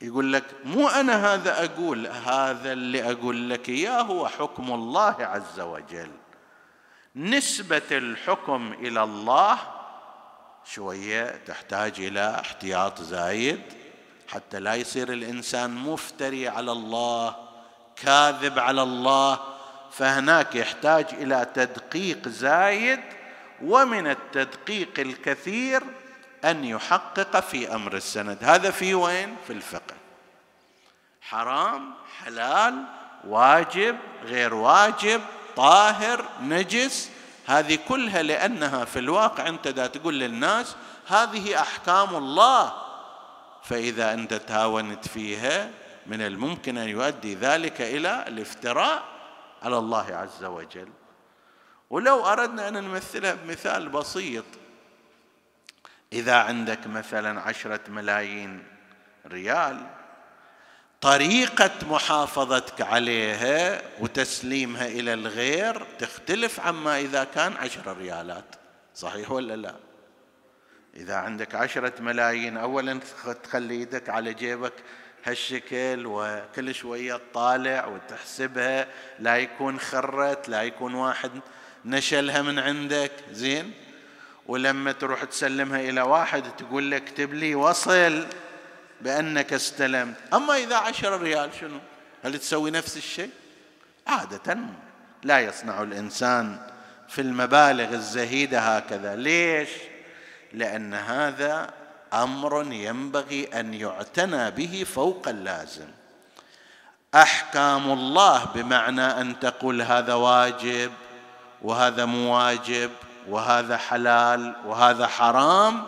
يقول 0.00 0.32
لك 0.32 0.44
مو 0.64 0.88
أنا 0.88 1.34
هذا 1.34 1.64
أقول 1.64 2.06
هذا 2.06 2.72
اللي 2.72 3.12
أقول 3.12 3.50
لك 3.50 3.68
إياه 3.68 4.02
هو 4.02 4.28
حكم 4.28 4.72
الله 4.72 5.16
عز 5.20 5.60
وجل. 5.60 6.10
نسبة 7.16 7.82
الحكم 7.92 8.72
إلى 8.72 9.02
الله 9.02 9.58
شوية 10.64 11.40
تحتاج 11.46 11.92
إلى 11.98 12.40
احتياط 12.40 13.02
زايد 13.02 13.60
حتى 14.28 14.60
لا 14.60 14.74
يصير 14.74 15.12
الإنسان 15.12 15.70
مفتري 15.70 16.48
على 16.48 16.72
الله 16.72 17.36
كاذب 17.96 18.58
على 18.58 18.82
الله. 18.82 19.38
فهناك 19.90 20.54
يحتاج 20.54 21.06
إلى 21.12 21.46
تدقيق 21.54 22.28
زايد 22.28 23.00
ومن 23.62 24.06
التدقيق 24.06 25.00
الكثير 25.00 25.82
أن 26.44 26.64
يحقق 26.64 27.40
في 27.40 27.74
أمر 27.74 27.96
السند. 27.96 28.44
هذا 28.44 28.70
في 28.70 28.94
وين؟ 28.94 29.36
في 29.46 29.52
الفقه. 29.52 29.94
حرام 31.20 31.94
حلال 32.18 32.84
واجب 33.26 33.96
غير 34.24 34.54
واجب 34.54 35.20
طاهر 35.56 36.24
نجس. 36.40 37.10
هذه 37.46 37.78
كلها 37.88 38.22
لأنها 38.22 38.84
في 38.84 38.98
الواقع 38.98 39.48
أنت 39.48 39.68
دا 39.68 39.86
تقول 39.86 40.20
للناس 40.20 40.76
هذه 41.06 41.60
أحكام 41.60 42.16
الله 42.16 42.72
فإذا 43.62 44.12
أنت 44.12 44.34
تهاونت 44.34 45.08
فيها 45.08 45.70
من 46.06 46.20
الممكن 46.20 46.78
أن 46.78 46.88
يؤدي 46.88 47.34
ذلك 47.34 47.80
إلى 47.80 48.24
الافتراء 48.28 49.02
على 49.62 49.78
الله 49.78 50.16
عز 50.16 50.44
وجل. 50.44 50.88
ولو 51.90 52.26
أردنا 52.26 52.68
أن 52.68 52.84
نمثلها 52.84 53.34
بمثال 53.34 53.88
بسيط 53.88 54.44
إذا 56.12 56.34
عندك 56.34 56.86
مثلا 56.86 57.40
عشرة 57.40 57.80
ملايين 57.88 58.62
ريال 59.26 59.86
طريقة 61.00 61.70
محافظتك 61.90 62.80
عليها 62.80 63.82
وتسليمها 64.00 64.86
إلى 64.86 65.14
الغير 65.14 65.86
تختلف 65.98 66.60
عما 66.60 67.00
إذا 67.00 67.24
كان 67.24 67.52
عشره 67.52 67.92
ريالات. 67.92 68.44
صحيح 68.94 69.30
ولا 69.30 69.56
لا؟ 69.56 69.74
إذا 70.96 71.14
عندك 71.14 71.54
عشرة 71.54 71.92
ملايين 72.00 72.56
اولا 72.56 73.00
تخلي 73.42 73.74
إيدك 73.74 74.08
على 74.08 74.34
جيبك 74.34 74.72
هالشكل 75.24 76.02
وكل 76.06 76.74
شوية 76.74 77.16
تطالع 77.16 77.86
وتحسبها. 77.86 78.86
لا 79.18 79.36
يكون 79.36 79.80
خرت 79.80 80.48
لا 80.48 80.62
يكون 80.62 80.94
واحد 80.94 81.30
نشلها 81.84 82.42
من 82.42 82.58
عندك. 82.58 83.12
زين؟ 83.30 83.87
ولما 84.48 84.92
تروح 84.92 85.24
تسلمها 85.24 85.80
إلى 85.80 86.00
واحد 86.00 86.56
تقول 86.56 86.90
لك 86.90 87.02
اكتب 87.02 87.34
لي 87.34 87.54
وصل 87.54 88.26
بأنك 89.00 89.52
استلمت. 89.52 90.14
أما 90.34 90.56
إذا 90.56 90.76
عشر 90.76 91.20
ريال 91.20 91.50
شنو؟ 91.60 91.78
هل 92.24 92.38
تسوي 92.38 92.70
نفس 92.70 92.96
الشيء؟ 92.96 93.30
عادة 94.06 94.58
لا 95.22 95.40
يصنع 95.40 95.82
الإنسان 95.82 96.58
في 97.08 97.20
المبالغ 97.20 97.94
الزهيدة 97.94 98.60
هكذا. 98.60 99.16
ليش؟ 99.16 99.68
لأن 100.52 100.94
هذا 100.94 101.70
أمر 102.12 102.72
ينبغي 102.72 103.60
أن 103.60 103.74
يعتنى 103.74 104.50
به 104.50 104.86
فوق 104.94 105.28
اللازم. 105.28 105.88
أحكام 107.14 107.92
الله 107.92 108.44
بمعنى 108.44 109.02
أن 109.02 109.40
تقول 109.40 109.82
هذا 109.82 110.14
واجب 110.14 110.92
وهذا 111.62 112.04
مو 112.04 112.34
واجب. 112.36 112.90
وهذا 113.28 113.76
حلال 113.76 114.56
وهذا 114.64 115.06
حرام 115.06 115.86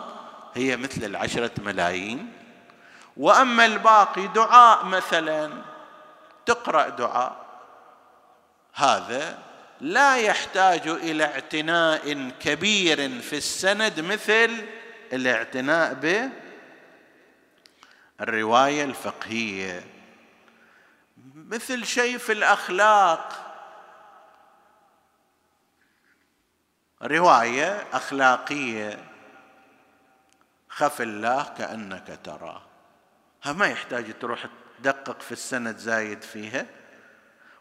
هي 0.53 0.77
مثل 0.77 1.03
العشرة 1.03 1.51
ملايين. 1.57 2.33
وأما 3.17 3.65
الباقي 3.65 4.27
دعاء 4.27 4.85
مثلا 4.85 5.51
تقرأ 6.45 6.89
دعاء. 6.89 7.45
هذا 8.73 9.37
لا 9.81 10.17
يحتاج 10.17 10.87
إلى 10.87 11.25
اعتناء 11.25 12.31
كبير 12.39 13.21
في 13.21 13.37
السند 13.37 13.99
مثل 13.99 14.65
الاعتناء 15.13 15.93
بالروايه 18.19 18.83
الفقهية. 18.83 19.83
مثل 21.35 21.85
شيء 21.85 22.17
في 22.17 22.31
الأخلاق. 22.31 23.50
رواية 27.03 27.83
أخلاقية 27.93 28.99
خف 30.69 31.01
الله 31.01 31.43
كأنك 31.57 32.19
تراه. 32.23 32.61
ما 33.45 33.65
يحتاج 33.67 34.19
تروح 34.19 34.45
تدقق 34.79 35.21
في 35.21 35.31
السند 35.31 35.77
زايد 35.77 36.21
فيها. 36.21 36.65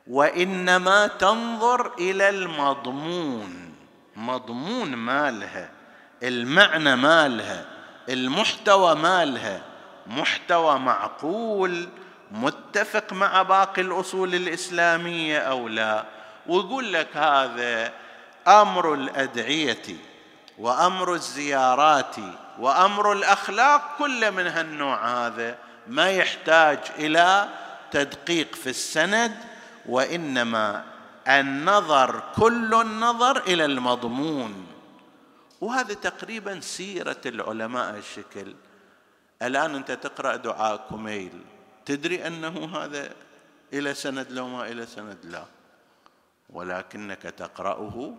وإنما 0.07 1.07
تنظر 1.07 1.95
إلى 1.95 2.29
المضمون. 2.29 3.75
مضمون 4.17 4.95
مالها 4.95 5.71
المعنى 6.23 6.97
مالها 6.97 7.67
المحتوى 8.09 8.95
مالها. 8.95 9.63
محتوى 10.07 10.79
معقول 10.79 11.89
متفق 12.31 13.13
مع 13.13 13.43
باقي 13.43 13.83
الأصول 13.83 14.35
الإسلامية 14.35 15.39
أو 15.39 15.69
لا؟ 15.69 16.05
ويقول 16.47 16.93
لك 16.93 17.17
هذا 17.17 17.93
أمر 18.49 18.95
الأدعية 18.95 19.97
وأمر 20.59 21.15
الزيارات 21.15 22.17
وأمر 22.59 23.13
الأخلاق 23.13 23.99
كل 23.99 24.33
من 24.33 24.47
هالنوع 24.47 25.27
هذا 25.27 25.59
ما 25.87 26.11
يحتاج 26.11 26.79
إلى 26.99 27.49
تدقيق 27.91 28.55
في 28.55 28.71
السند 28.71 29.37
وإنما 29.87 30.85
النظر 31.29 32.23
كل 32.37 32.75
النظر 32.75 33.37
إلى 33.37 33.65
المضمون. 33.65 34.67
وهذا 35.61 35.95
تقريبا 35.95 36.61
سيرة 36.61 37.21
العلماء 37.27 37.97
الشكل 37.97 38.55
الآن 39.43 39.75
أنت 39.75 39.93
تقرأ 39.93 40.37
دعاء 40.37 40.87
كميل 40.91 41.41
تدري 41.87 42.27
أنه 42.27 42.77
هذا 42.77 43.13
إلى 43.73 43.95
سند 43.95 44.27
لو 44.31 44.49
ما 44.49 44.69
إلى 44.69 44.87
سند 44.87 45.19
لا. 45.25 45.45
ولكنك 46.51 47.23
تقرأه 47.23 48.15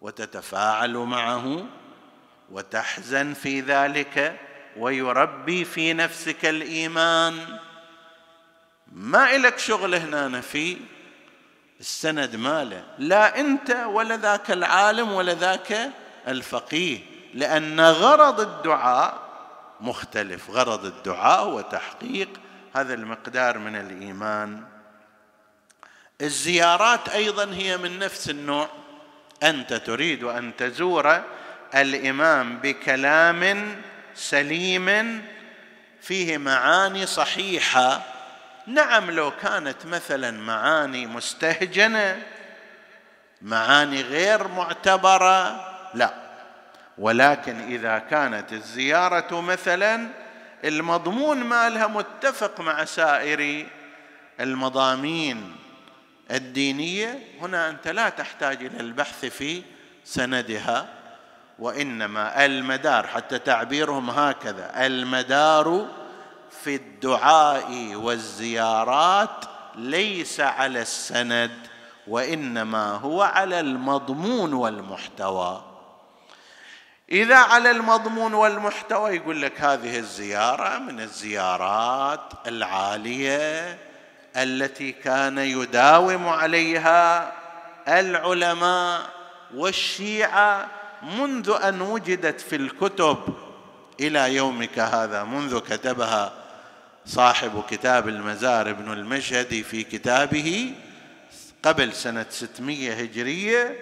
وتتفاعل 0.00 0.96
معه 0.96 1.66
وتحزن 2.50 3.34
في 3.34 3.60
ذلك 3.60 4.40
ويربي 4.76 5.64
في 5.64 5.92
نفسك 5.92 6.46
الإيمان. 6.46 7.58
ما 8.92 9.36
إلك 9.36 9.58
شغل 9.58 9.94
هنا 9.94 10.40
في 10.40 10.76
السند 11.80 12.36
ماله. 12.36 12.84
لا 12.98 13.40
أنت 13.40 13.70
ولا 13.70 14.16
ذاك 14.16 14.50
العالم 14.50 15.12
ولا 15.12 15.34
ذاك 15.34 15.90
الفقيه 16.28 16.98
لأن 17.34 17.80
غرض 17.80 18.40
الدعاء 18.40 19.30
مختلف. 19.80 20.50
غرض 20.50 20.84
الدعاء 20.84 21.40
هو 21.40 21.60
تحقيق 21.60 22.28
هذا 22.74 22.94
المقدار 22.94 23.58
من 23.58 23.76
الإيمان. 23.76 24.64
الزيارات 26.20 27.08
أيضا 27.08 27.44
هي 27.44 27.76
من 27.76 27.98
نفس 27.98 28.30
النوع. 28.30 28.68
أنت 29.42 29.74
تريد 29.74 30.24
أن 30.24 30.56
تزور 30.56 31.22
الإمام 31.74 32.58
بكلام 32.58 33.76
سليم 34.14 35.22
فيه 36.00 36.38
معاني 36.38 37.06
صحيحة. 37.06 38.02
نعم 38.66 39.10
لو 39.10 39.30
كانت 39.42 39.86
مثلا 39.86 40.30
معاني 40.30 41.06
مستهجنة 41.06 42.22
معاني 43.42 44.02
غير 44.02 44.48
معتبرة 44.48 45.66
لا. 45.94 46.14
ولكن 46.98 47.60
إذا 47.60 47.98
كانت 47.98 48.52
الزيارة 48.52 49.40
مثلا 49.40 50.08
المضمون 50.64 51.36
مالها 51.36 51.86
متفق 51.86 52.60
مع 52.60 52.84
سائر 52.84 53.66
المضامين 54.40 55.56
الدينية 56.30 57.18
هنا 57.40 57.70
أنت 57.70 57.88
لا 57.88 58.08
تحتاج 58.08 58.64
إلى 58.64 58.80
البحث 58.80 59.24
في 59.24 59.62
سندها 60.04 60.88
وإنما 61.58 62.44
المدار 62.44 63.06
حتى 63.06 63.38
تعبيرهم 63.38 64.10
هكذا 64.10 64.86
المدار 64.86 65.86
في 66.64 66.74
الدعاء 66.74 67.94
والزيارات 67.94 69.44
ليس 69.74 70.40
على 70.40 70.82
السند 70.82 71.50
وإنما 72.06 72.92
هو 72.92 73.22
على 73.22 73.60
المضمون 73.60 74.52
والمحتوى. 74.52 75.64
إذا 77.12 77.36
على 77.36 77.70
المضمون 77.70 78.34
والمحتوى 78.34 79.16
يقول 79.16 79.42
لك 79.42 79.60
هذه 79.60 79.98
الزيارة 79.98 80.78
من 80.78 81.00
الزيارات 81.00 82.32
العالية 82.46 83.78
التي 84.36 84.92
كان 84.92 85.38
يداوم 85.38 86.28
عليها 86.28 87.32
العلماء 87.88 89.00
والشيعة 89.54 90.68
منذ 91.02 91.56
أن 91.62 91.80
وجدت 91.80 92.40
في 92.40 92.56
الكتب 92.56 93.18
إلى 94.00 94.34
يومك 94.34 94.78
هذا 94.78 95.24
منذ 95.24 95.58
كتبها 95.58 96.32
صاحب 97.06 97.62
كتاب 97.70 98.08
المزار 98.08 98.70
ابن 98.70 98.92
المشهدي 98.92 99.62
في 99.62 99.82
كتابه 99.82 100.74
قبل 101.62 101.92
سنة 101.92 102.26
600 102.30 102.92
هجرية 102.92 103.76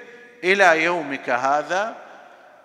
إلى 0.44 0.84
يومك 0.84 1.30
هذا 1.30 1.96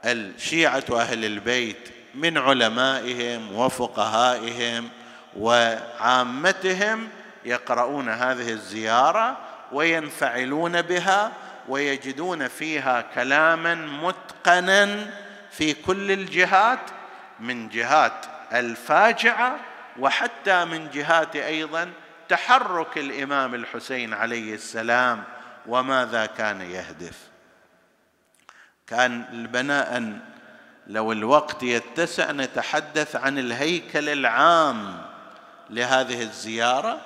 الشيعة 0.05 0.83
أهل 0.91 1.25
البيت 1.25 1.89
من 2.15 2.37
علمائهم 2.37 3.55
وفقهائهم 3.55 4.89
وعامتهم 5.37 7.09
يقرؤون 7.45 8.09
هذه 8.09 8.49
الزيارة 8.49 9.37
وينفعلون 9.71 10.81
بها 10.81 11.31
ويجدون 11.67 12.47
فيها 12.47 13.01
كلاما 13.01 13.75
متقنا 13.75 15.13
في 15.51 15.73
كل 15.73 16.11
الجهات 16.11 16.79
من 17.39 17.69
جهات 17.69 18.25
الفاجعة 18.53 19.55
وحتى 19.99 20.65
من 20.65 20.89
جهات 20.89 21.35
أيضا 21.35 21.91
تحرك 22.29 22.97
الإمام 22.97 23.55
الحسين 23.55 24.13
عليه 24.13 24.53
السلام 24.53 25.23
وماذا 25.67 26.25
كان 26.25 26.61
يهدف. 26.61 27.17
كان 28.87 29.25
البناء 29.31 30.19
لو 30.87 31.11
الوقت 31.11 31.63
يتسع 31.63 32.31
نتحدث 32.31 33.15
عن 33.15 33.37
الهيكل 33.39 34.09
العام 34.09 35.01
لهذه 35.69 36.21
الزيارة. 36.21 37.01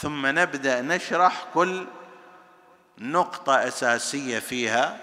ثم 0.00 0.26
نبدأ 0.26 0.80
نشرح 0.80 1.44
كل 1.54 1.86
نقطة 2.98 3.68
أساسية 3.68 4.38
فيها. 4.38 4.98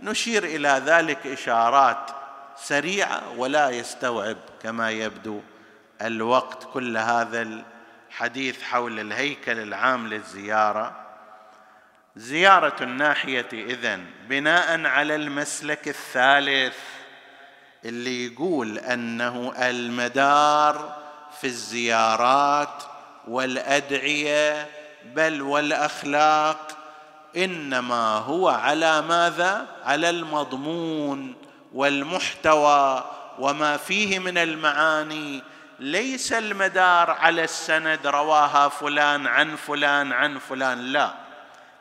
نشير 0.00 0.44
إلى 0.44 0.82
ذلك 0.86 1.26
إشارات 1.26 2.10
سريعة 2.56 3.22
ولا 3.36 3.70
يستوعب 3.70 4.36
كما 4.62 4.90
يبدو 4.90 5.40
الوقت 6.02 6.72
كل 6.72 6.96
هذا 6.96 7.42
الحديث 7.42 8.62
حول 8.62 9.00
الهيكل 9.00 9.58
العام 9.58 10.06
للزيارة. 10.06 11.08
زيارة 12.16 12.82
الناحية 12.82 13.48
إذن 13.52 14.06
بناء 14.28 14.86
على 14.86 15.14
المسلك 15.14 15.88
الثالث 15.88 16.76
اللي 17.84 18.26
يقول 18.26 18.78
أنه 18.78 19.52
المدار 19.58 21.02
في 21.40 21.46
الزيارات 21.46 22.82
والأدعية 23.28 24.68
بل 25.04 25.42
والأخلاق 25.42 26.78
إنما 27.36 28.16
هو 28.16 28.48
على 28.48 29.02
ماذا؟ 29.02 29.66
على 29.84 30.10
المضمون 30.10 31.34
والمحتوى 31.74 33.10
وما 33.38 33.76
فيه 33.76 34.18
من 34.18 34.38
المعاني. 34.38 35.42
ليس 35.80 36.32
المدار 36.32 37.10
على 37.10 37.44
السند 37.44 38.06
رواها 38.06 38.68
فلان 38.68 39.26
عن 39.26 39.56
فلان 39.56 40.12
عن 40.12 40.38
فلان 40.38 40.78
لا. 40.78 41.14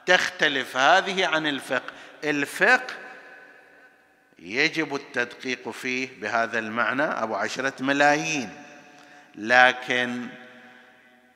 تختلف 0.05 0.77
هذه 0.77 1.27
عن 1.27 1.47
الفقه. 1.47 1.91
الفقه 2.23 2.93
يجب 4.39 4.95
التدقيق 4.95 5.69
فيه 5.69 6.09
بهذا 6.21 6.59
المعنى 6.59 7.03
أبو 7.03 7.35
عشرة 7.35 7.73
ملايين. 7.79 8.49
لكن 9.35 10.27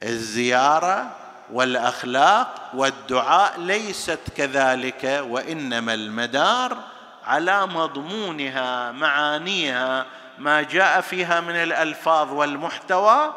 الزيارة 0.04 1.12
والأخلاق 1.52 2.72
والدعاء 2.74 3.60
ليست 3.60 4.20
كذلك 4.38 5.24
وإنما 5.30 5.94
المدار 5.94 6.78
على 7.26 7.68
مضمونها 7.68 8.92
معانيها 8.92 10.06
ما 10.38 10.62
جاء 10.62 11.02
فيها 11.02 11.42
من 11.42 11.56
الألفاظ 11.56 12.34
والمحتوى 12.34 13.34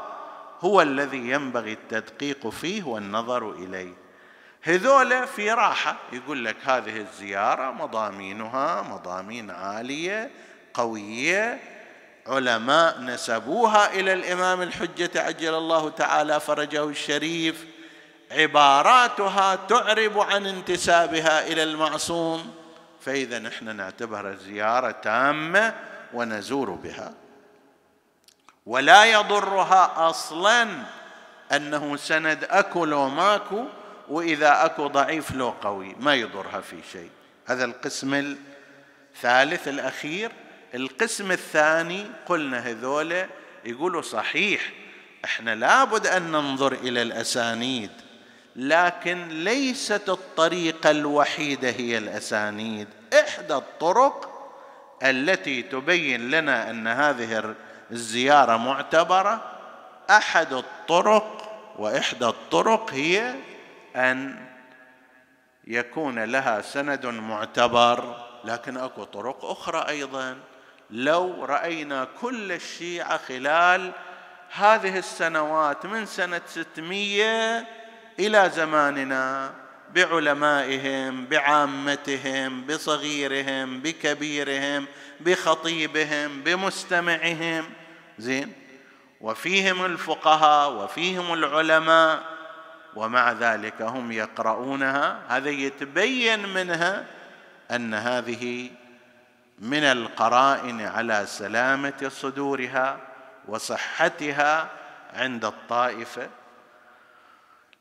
هو 0.61 0.83
الذي 0.83 1.31
ينبغي 1.31 1.73
التدقيق 1.73 2.49
فيه 2.49 2.83
والنظر 2.85 3.51
إليه. 3.51 3.93
هذول 4.63 5.27
في 5.27 5.51
راحة 5.51 5.97
يقول 6.13 6.45
لك 6.45 6.57
هذه 6.65 6.97
الزيارة 6.97 7.71
مضامينها 7.71 8.83
مضامين 8.83 9.51
عالية 9.51 10.31
قوية 10.75 11.61
علماء 12.27 13.01
نسبوها 13.01 13.95
إلى 13.95 14.13
الإمام 14.13 14.63
الحجة 14.63 15.23
عجل 15.23 15.55
الله 15.55 15.91
تعالى 15.91 16.41
فرجه 16.41 16.85
الشريف. 16.85 17.65
عباراتها 18.31 19.55
تعرب 19.55 20.19
عن 20.19 20.47
انتسابها 20.47 21.47
إلى 21.47 21.63
المعصوم. 21.63 22.55
فإذا 23.01 23.39
نحن 23.39 23.77
نعتبرها 23.77 24.35
زيارة 24.35 24.91
تامة 24.91 25.75
ونزور 26.15 26.71
بها. 26.71 27.13
ولا 28.67 29.05
يضرها 29.05 30.11
أصلا 30.11 30.69
أنه 31.53 31.97
سند 31.97 32.45
أكو 32.51 32.85
لو 32.85 33.09
ماكو 33.09 33.65
وإذا 34.09 34.65
أكو 34.65 34.87
ضعيف 34.87 35.35
لو 35.35 35.51
قوي 35.51 35.97
ما 36.01 36.15
يضرها 36.15 36.61
في 36.61 36.77
شيء. 36.93 37.11
هذا 37.47 37.65
القسم 37.65 38.37
الثالث 39.15 39.69
الأخير. 39.69 40.33
القسم 40.75 41.33
الثاني 41.33 42.07
قلنا 42.27 42.59
هذول 42.59 43.27
يقولوا 43.65 44.03
صحيح 44.03 44.73
إحنا 45.25 45.55
لابد 45.55 46.07
أن 46.07 46.23
ننظر 46.33 46.73
إلى 46.73 47.03
الأسانيد 47.03 47.91
لكن 48.57 49.29
ليست 49.29 50.09
الطريقة 50.09 50.91
الوحيدة 50.91 51.71
هي 51.71 51.99
الأسانيد. 51.99 52.89
إحدى 53.21 53.55
الطرق 53.55 54.31
التي 55.03 55.63
تبين 55.63 56.31
لنا 56.31 56.71
أن 56.71 56.87
هذه 56.87 57.55
الزيارة 57.91 58.57
معتبرة 58.57 59.45
أحد 60.11 60.53
الطرق 60.53 61.59
وإحدى 61.79 62.27
الطرق 62.27 62.91
هي 62.93 63.35
أن 63.97 64.47
يكون 65.67 66.25
لها 66.25 66.61
سند 66.61 67.07
معتبر 67.07 68.27
لكن 68.45 68.77
أكو 68.77 69.05
طرق 69.05 69.45
أخرى 69.45 69.89
أيضا. 69.89 70.37
لو 70.91 71.45
رأينا 71.45 72.09
كل 72.21 72.53
الشيعة 72.53 73.17
خلال 73.17 73.93
هذه 74.55 74.99
السنوات 74.99 75.87
من 75.87 76.07
سنة 76.07 76.41
600 76.47 77.67
إلى 78.19 78.51
زماننا 78.55 79.53
بعلمائهم 79.95 81.27
بعامتهم 81.27 82.67
بصغيرهم 82.67 83.81
بكبيرهم 83.81 84.87
بخطيبهم 85.21 86.43
بمستمعهم. 86.43 87.65
زين؟ 88.19 88.53
وفيهم 89.21 89.85
الفقهاء 89.85 90.73
وفيهم 90.73 91.35
العلماء 91.35 92.23
ومع 92.97 93.33
ذلك 93.33 93.83
هم 93.83 94.13
يقرؤونها. 94.13 95.23
هذا 95.29 95.51
يتبين 95.51 96.49
منها 96.49 97.05
أن 97.71 97.95
هذه 97.95 98.71
من 99.59 99.85
القرائن 99.85 100.81
على 100.81 101.27
سلامة 101.27 102.09
صدورها 102.09 102.99
وصحتها 103.49 104.69
عند 105.15 105.45
الطائفة. 105.45 106.29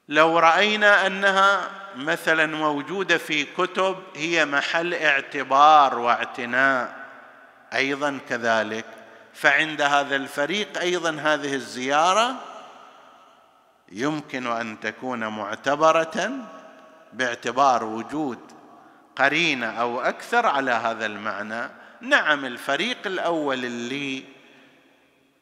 لو 0.10 0.40
رأينا 0.40 1.08
أنها 1.08 1.70
مثلا 1.96 2.46
موجودة 2.46 3.18
في 3.18 3.44
كتب 3.44 4.04
هي 4.16 4.46
محل 4.46 4.94
اعتبار 4.94 6.00
واعتناء 6.00 6.96
أيضا 7.74 8.20
كذلك. 8.30 8.86
فعند 9.34 9.82
هذا 9.82 10.16
الفريق 10.16 10.80
أيضا 10.80 11.12
هذه 11.12 11.54
الزيارة 11.54 12.36
يمكن 13.92 14.48
أن 14.48 14.80
تكون 14.80 15.28
معتبرة 15.28 16.32
باعتبار 17.14 17.84
وجود 17.84 18.40
قرينة 19.16 19.68
أو 19.68 20.02
أكثر 20.02 20.46
على 20.46 20.72
هذا 20.72 21.06
المعنى. 21.06 21.70
نعم 22.02 22.46
الفريق 22.46 22.98
الأول 23.06 23.66
اللي 23.66 24.24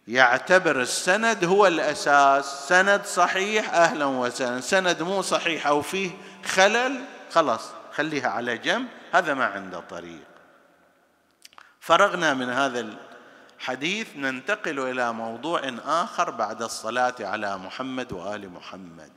يعتبر 0.07 0.82
السند 0.82 1.45
هو 1.45 1.67
الأساس. 1.67 2.67
سند 2.67 3.05
صحيح 3.05 3.74
أهلا 3.74 4.05
وسهلا. 4.05 4.61
سند 4.61 5.01
مو 5.01 5.22
صحيح 5.22 5.67
أو 5.67 5.82
فيه 5.82 6.11
خلل 6.45 7.01
خلاص 7.32 7.69
خليها 7.93 8.30
على 8.30 8.57
جنب. 8.57 8.88
هذا 9.11 9.34
ما 9.34 9.45
عنده 9.45 9.80
طريق. 9.80 10.28
فرغنا 11.80 12.34
من 12.34 12.49
هذا 12.49 12.88
الحديث. 13.59 14.07
ننتقل 14.15 14.80
إلى 14.80 15.13
موضوع 15.13 15.61
آخر 15.86 16.30
بعد 16.30 16.61
الصلاة 16.61 17.15
على 17.19 17.57
محمد 17.57 18.11
وآل 18.11 18.49
محمد. 18.49 19.11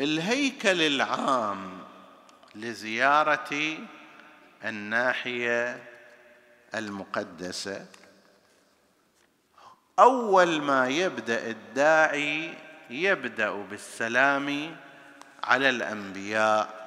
الهيكل 0.00 0.82
العام 0.82 1.78
لزيارة 2.54 3.78
الناحية 4.64 5.84
المقدسة. 6.74 7.86
أول 9.98 10.62
ما 10.62 10.88
يبدأ 10.88 11.50
الداعي 11.50 12.54
يبدأ 12.90 13.50
بالسلام 13.50 14.76
على 15.44 15.68
الأنبياء. 15.68 16.86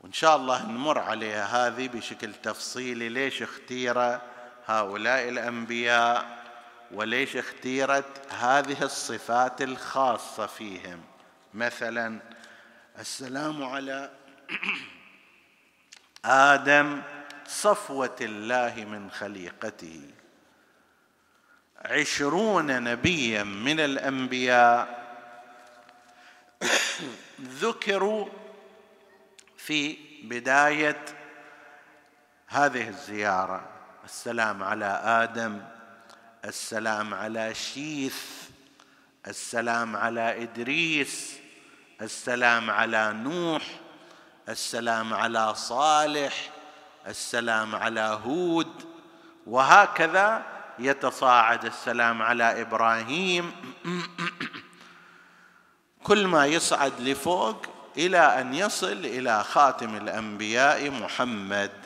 وإن 0.00 0.12
شاء 0.12 0.36
الله 0.36 0.66
نمر 0.66 0.98
عليها 0.98 1.66
هذه 1.66 1.88
بشكل 1.88 2.34
تفصيلي. 2.34 3.08
ليش 3.08 3.42
اختير 3.42 4.18
هؤلاء 4.66 5.28
الأنبياء؟ 5.28 6.36
وليش 6.92 7.36
اختيرت 7.36 8.32
هذه 8.32 8.82
الصفات 8.82 9.62
الخاصة 9.62 10.46
فيهم؟ 10.46 11.15
مثلا 11.56 12.18
السلام 12.98 13.64
على 13.64 14.10
آدم 16.24 17.02
صفوة 17.46 18.16
الله 18.20 18.84
من 18.84 19.10
خليقته. 19.10 20.00
عشرون 21.84 22.82
نبيا 22.82 23.42
من 23.42 23.80
الأنبياء 23.80 25.06
ذكروا 27.40 28.28
في 29.56 29.96
بداية 30.22 31.04
هذه 32.46 32.88
الزيارة. 32.88 33.68
السلام 34.04 34.62
على 34.62 35.00
آدم 35.04 35.62
السلام 36.44 37.14
على 37.14 37.54
شيث 37.54 38.46
السلام 39.26 39.96
على 39.96 40.42
إدريس 40.42 41.45
السلام 42.02 42.70
على 42.70 43.12
نوح 43.12 43.62
السلام 44.48 45.14
على 45.14 45.54
صالح 45.54 46.50
السلام 47.06 47.74
على 47.74 48.20
هود 48.24 48.84
وهكذا 49.46 50.42
يتصاعد 50.78 51.64
السلام 51.64 52.22
على 52.22 52.60
إبراهيم. 52.60 53.52
كل 56.06 56.26
ما 56.26 56.46
يصعد 56.46 56.92
لفوق 57.00 57.66
إلى 57.96 58.40
أن 58.40 58.54
يصل 58.54 58.92
إلى 58.92 59.44
خاتم 59.44 59.96
الأنبياء 59.96 60.90
محمد. 60.90 61.85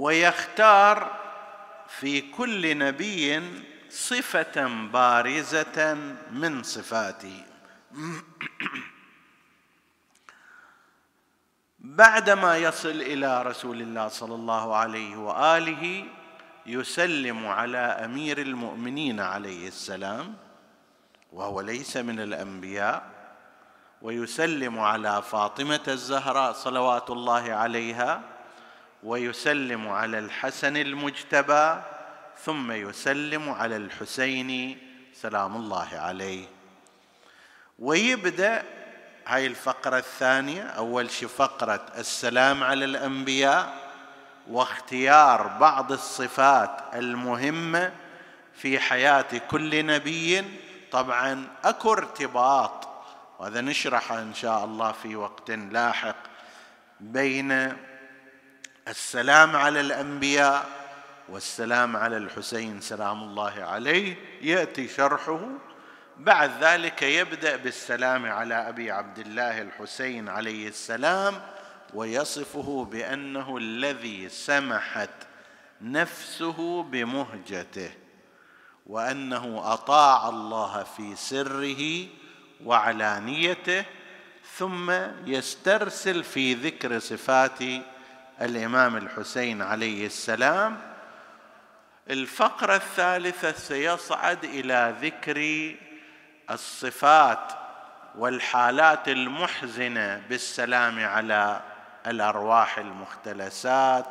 ويختار 0.00 1.16
في 1.88 2.20
كل 2.20 2.78
نبي 2.78 3.42
صفة 3.90 4.66
بارزة 4.92 5.94
من 6.32 6.62
صفاته. 6.62 7.44
بعدما 11.78 12.56
يصل 12.56 12.88
إلى 12.88 13.42
رسول 13.42 13.80
الله 13.80 14.08
صلى 14.08 14.34
الله 14.34 14.76
عليه 14.76 15.16
وآله 15.16 16.04
يسلم 16.66 17.46
على 17.46 17.78
أمير 17.78 18.38
المؤمنين 18.38 19.20
عليه 19.20 19.68
السلام 19.68 20.36
وهو 21.32 21.60
ليس 21.60 21.96
من 21.96 22.20
الأنبياء 22.20 23.10
ويسلم 24.02 24.78
على 24.78 25.22
فاطمة 25.22 25.80
الزهراء 25.88 26.52
صلوات 26.52 27.10
الله 27.10 27.52
عليها 27.52 28.39
ويسلم 29.02 29.88
على 29.88 30.18
الحسن 30.18 30.76
المجتبى 30.76 31.80
ثم 32.44 32.72
يسلم 32.72 33.50
على 33.50 33.76
الحسين 33.76 34.78
سلام 35.14 35.56
الله 35.56 35.88
عليه. 35.92 36.46
ويبدأ 37.78 38.62
هاي 39.26 39.46
الفقرة 39.46 39.98
الثانية 39.98 40.62
أول 40.62 41.10
شيء 41.10 41.28
فقرة 41.28 41.86
السلام 41.98 42.64
على 42.64 42.84
الأنبياء 42.84 43.90
واختيار 44.50 45.46
بعض 45.46 45.92
الصفات 45.92 46.80
المهمة 46.94 47.92
في 48.54 48.78
حياة 48.78 49.38
كل 49.50 49.86
نبي. 49.86 50.44
طبعا 50.92 51.48
أكو 51.64 51.92
ارتباط 51.92 52.88
وهذا 53.38 53.60
نشرحه 53.60 54.18
إن 54.18 54.34
شاء 54.34 54.64
الله 54.64 54.92
في 54.92 55.16
وقت 55.16 55.50
لاحق 55.50 56.16
بين 57.00 57.76
السلام 58.90 59.56
على 59.56 59.80
الأنبياء 59.80 60.68
والسلام 61.28 61.96
على 61.96 62.16
الحسين 62.16 62.80
سلام 62.80 63.22
الله 63.22 63.52
عليه. 63.62 64.16
يأتي 64.42 64.88
شرحه. 64.88 65.40
بعد 66.16 66.50
ذلك 66.64 67.02
يبدأ 67.02 67.56
بالسلام 67.56 68.26
على 68.26 68.68
أبي 68.68 68.90
عبد 68.90 69.18
الله 69.18 69.62
الحسين 69.62 70.28
عليه 70.28 70.68
السلام 70.68 71.34
ويصفه 71.94 72.84
بأنه 72.84 73.56
الذي 73.56 74.28
سمحت 74.28 75.10
نفسه 75.80 76.82
بمهجته 76.82 77.90
وأنه 78.86 79.72
أطاع 79.72 80.28
الله 80.28 80.82
في 80.82 81.16
سره 81.16 82.06
وعلانيته 82.64 83.84
ثم 84.56 84.90
يسترسل 85.26 86.24
في 86.24 86.54
ذكر 86.54 86.98
صفات 86.98 87.58
الإمام 88.40 88.96
الحسين 88.96 89.62
عليه 89.62 90.06
السلام 90.06 90.80
الفقرة 92.10 92.74
الثالثة 92.74 93.52
سيصعد 93.52 94.44
إلى 94.44 94.94
ذكر 95.00 95.74
الصفات 96.50 97.52
والحالات 98.18 99.08
المحزنة 99.08 100.22
بالسلام 100.28 101.04
على 101.04 101.60
الأرواح 102.06 102.78
المختلسات 102.78 104.06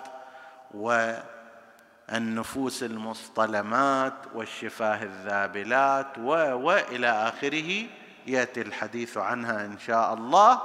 والنفوس 2.12 2.84
المصطلمات 2.84 4.14
والشفاه 4.34 5.04
الذابلات 5.04 6.18
و 6.18 6.32
وإلى 6.54 7.08
آخره 7.08 7.86
يأتي 8.28 8.62
الحديث 8.62 9.18
عنها 9.18 9.66
إن 9.66 9.80
شاء 9.80 10.14
الله. 10.14 10.62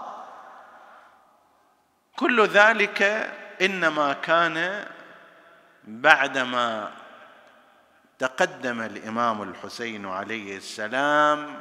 كل 2.16 2.46
ذلك 2.46 3.30
إنما 3.62 4.12
كان 4.12 4.86
بعدما 5.84 6.92
تقدم 8.18 8.80
الإمام 8.80 9.42
الحسين 9.42 10.07
عليه 10.07 10.57
السلام 10.57 11.61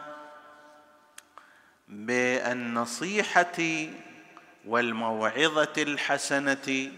بالنصيحة 1.88 3.88
والموعظة 4.66 5.74
الحسنة 5.78 6.92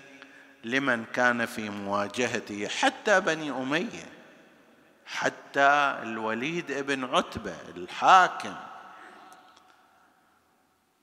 لمن 0.63 1.05
كان 1.05 1.45
في 1.45 1.69
مواجهته 1.69 2.67
حتى 2.67 3.21
بني 3.21 3.51
أمية 3.51 4.05
حتى 5.05 5.99
الوليد 6.03 6.71
بن 6.71 7.15
عتبة 7.15 7.55
الحاكم. 7.75 8.55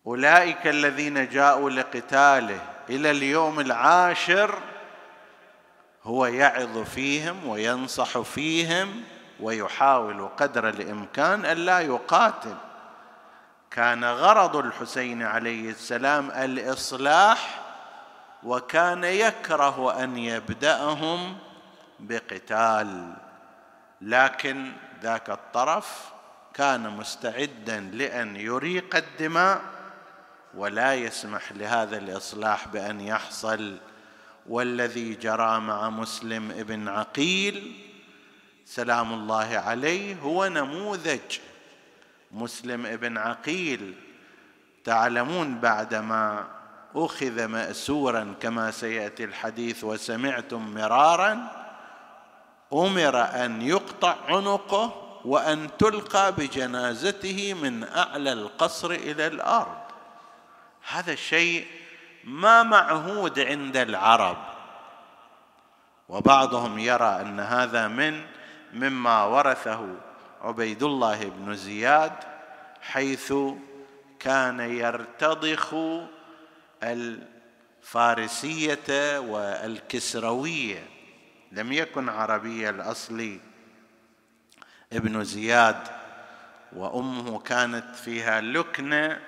أولئك 0.07 0.67
الذين 0.67 1.29
جاءوا 1.29 1.71
لقتاله 1.71 2.72
إلى 2.91 3.11
اليوم 3.11 3.61
العاشر 3.61 4.59
هو 6.05 6.27
يعظ 6.27 6.79
فيهم 6.79 7.49
وينصح 7.49 8.19
فيهم 8.19 9.03
ويحاول 9.41 10.29
قدر 10.37 10.69
الإمكان 10.69 11.45
ألا 11.45 11.81
يقاتل. 11.81 12.55
كان 13.71 14.05
غرض 14.05 14.57
الحسين 14.57 15.23
عليه 15.23 15.71
السلام 15.71 16.31
الإصلاح 16.31 17.61
وكان 18.43 19.05
يكره 19.05 20.05
أن 20.05 20.19
يبدأهم 20.19 21.39
بقتال. 22.01 23.15
لكن 24.01 24.73
ذاك 25.03 25.31
الطرف 25.31 26.13
كان 26.55 26.91
مستعدا 26.91 27.81
لأن 27.81 28.37
يريق 28.37 28.97
الدماء 28.97 29.61
ولا 30.55 30.95
يسمح 30.95 31.53
لهذا 31.53 31.99
الإصلاح 31.99 32.69
بأن 32.69 33.01
يحصل 33.01 33.77
والذي 34.49 35.15
جرى 35.15 35.61
مع 35.61 35.91
مسلم 35.91 36.51
ابن 36.51 36.89
عقيل 36.89 37.73
سلام 38.67 39.13
الله 39.13 39.63
عليه 39.67 40.17
هو 40.17 40.47
نموذج. 40.47 41.39
مسلم 42.33 42.87
ابن 42.87 43.19
عقيل 43.19 43.95
تعلمون 44.85 45.61
بعدما 45.61 46.49
أخذ 46.95 47.45
ماسورا 47.45 48.35
كما 48.41 48.71
سيأتي 48.71 49.25
الحديث 49.25 49.85
وسمعتم 49.85 50.75
مرارا 50.75 51.49
أمر 52.73 53.21
أن 53.21 53.63
يقطع 53.63 54.17
عنقه 54.29 55.19
وأن 55.25 55.69
تلقى 55.79 56.33
بجنازته 56.33 57.55
من 57.55 57.85
أعلى 57.85 58.33
القصر 58.33 58.91
إلى 58.91 59.27
الأرض. 59.27 59.82
هذا 60.89 61.13
الشيء 61.13 61.67
ما 62.25 62.63
معهود 62.63 63.41
عند 63.41 63.77
العرب. 63.77 64.37
وبعضهم 66.09 66.79
يرى 66.79 67.21
أن 67.21 67.41
هذا 67.41 67.89
من 67.89 68.27
مما 68.73 69.25
ورثه 69.25 69.97
عبيد 70.41 70.83
الله 70.83 71.25
بن 71.25 71.55
زياد 71.55 72.13
حيث 72.81 73.33
كان 74.21 74.61
يرتضخ 74.61 75.75
الفارسية 77.83 78.79
والكسروية. 79.19 80.87
لم 81.53 81.73
يكن 81.73 82.09
عربي 82.09 82.69
الأصل 82.69 83.39
ابن 84.93 85.25
زياد 85.25 85.89
وأمه 86.73 87.39
كانت 87.39 87.97
فيها 87.97 88.41
لكنة 88.41 89.21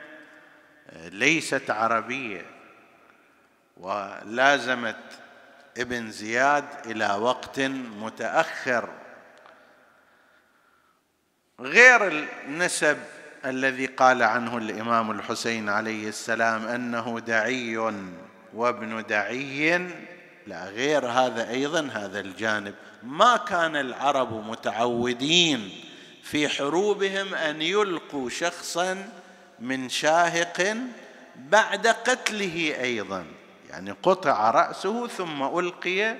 ليست 0.95 1.71
عربية 1.71 2.47
ولازمت 3.77 4.97
ابن 5.79 6.11
زياد 6.11 6.65
إلى 6.87 7.07
وقت 7.07 7.61
متأخر. 8.01 8.89
غير 11.61 12.09
النسب 12.09 12.99
الذي 13.45 13.87
قال 13.87 14.23
عنه 14.23 14.59
الإمام 14.59 15.11
الحسين 15.11 15.69
عليه 15.69 16.09
السلام 16.09 16.67
أنه 16.67 17.21
دعي 17.21 17.77
وابن 18.55 19.03
دعي 19.09 19.79
لا 20.47 20.65
غير 20.65 21.07
هذا 21.07 21.51
أيضا 21.51 21.89
هذا 21.93 22.21
الجانب. 22.21 22.75
ما 23.03 23.37
كان 23.37 23.77
العرب 23.77 24.47
متعودين 24.47 25.71
في 26.23 26.49
حروبهم 26.49 27.35
أن 27.35 27.63
يلقوا 27.63 28.31
شخصا 28.31 29.09
من 29.61 29.89
شاهق 29.89 30.77
بعد 31.37 31.87
قتله 31.87 32.77
أيضا. 32.81 33.25
يعني 33.71 33.95
قطع 34.03 34.51
رأسه 34.51 35.07
ثم 35.07 35.43
ألقي 35.59 36.17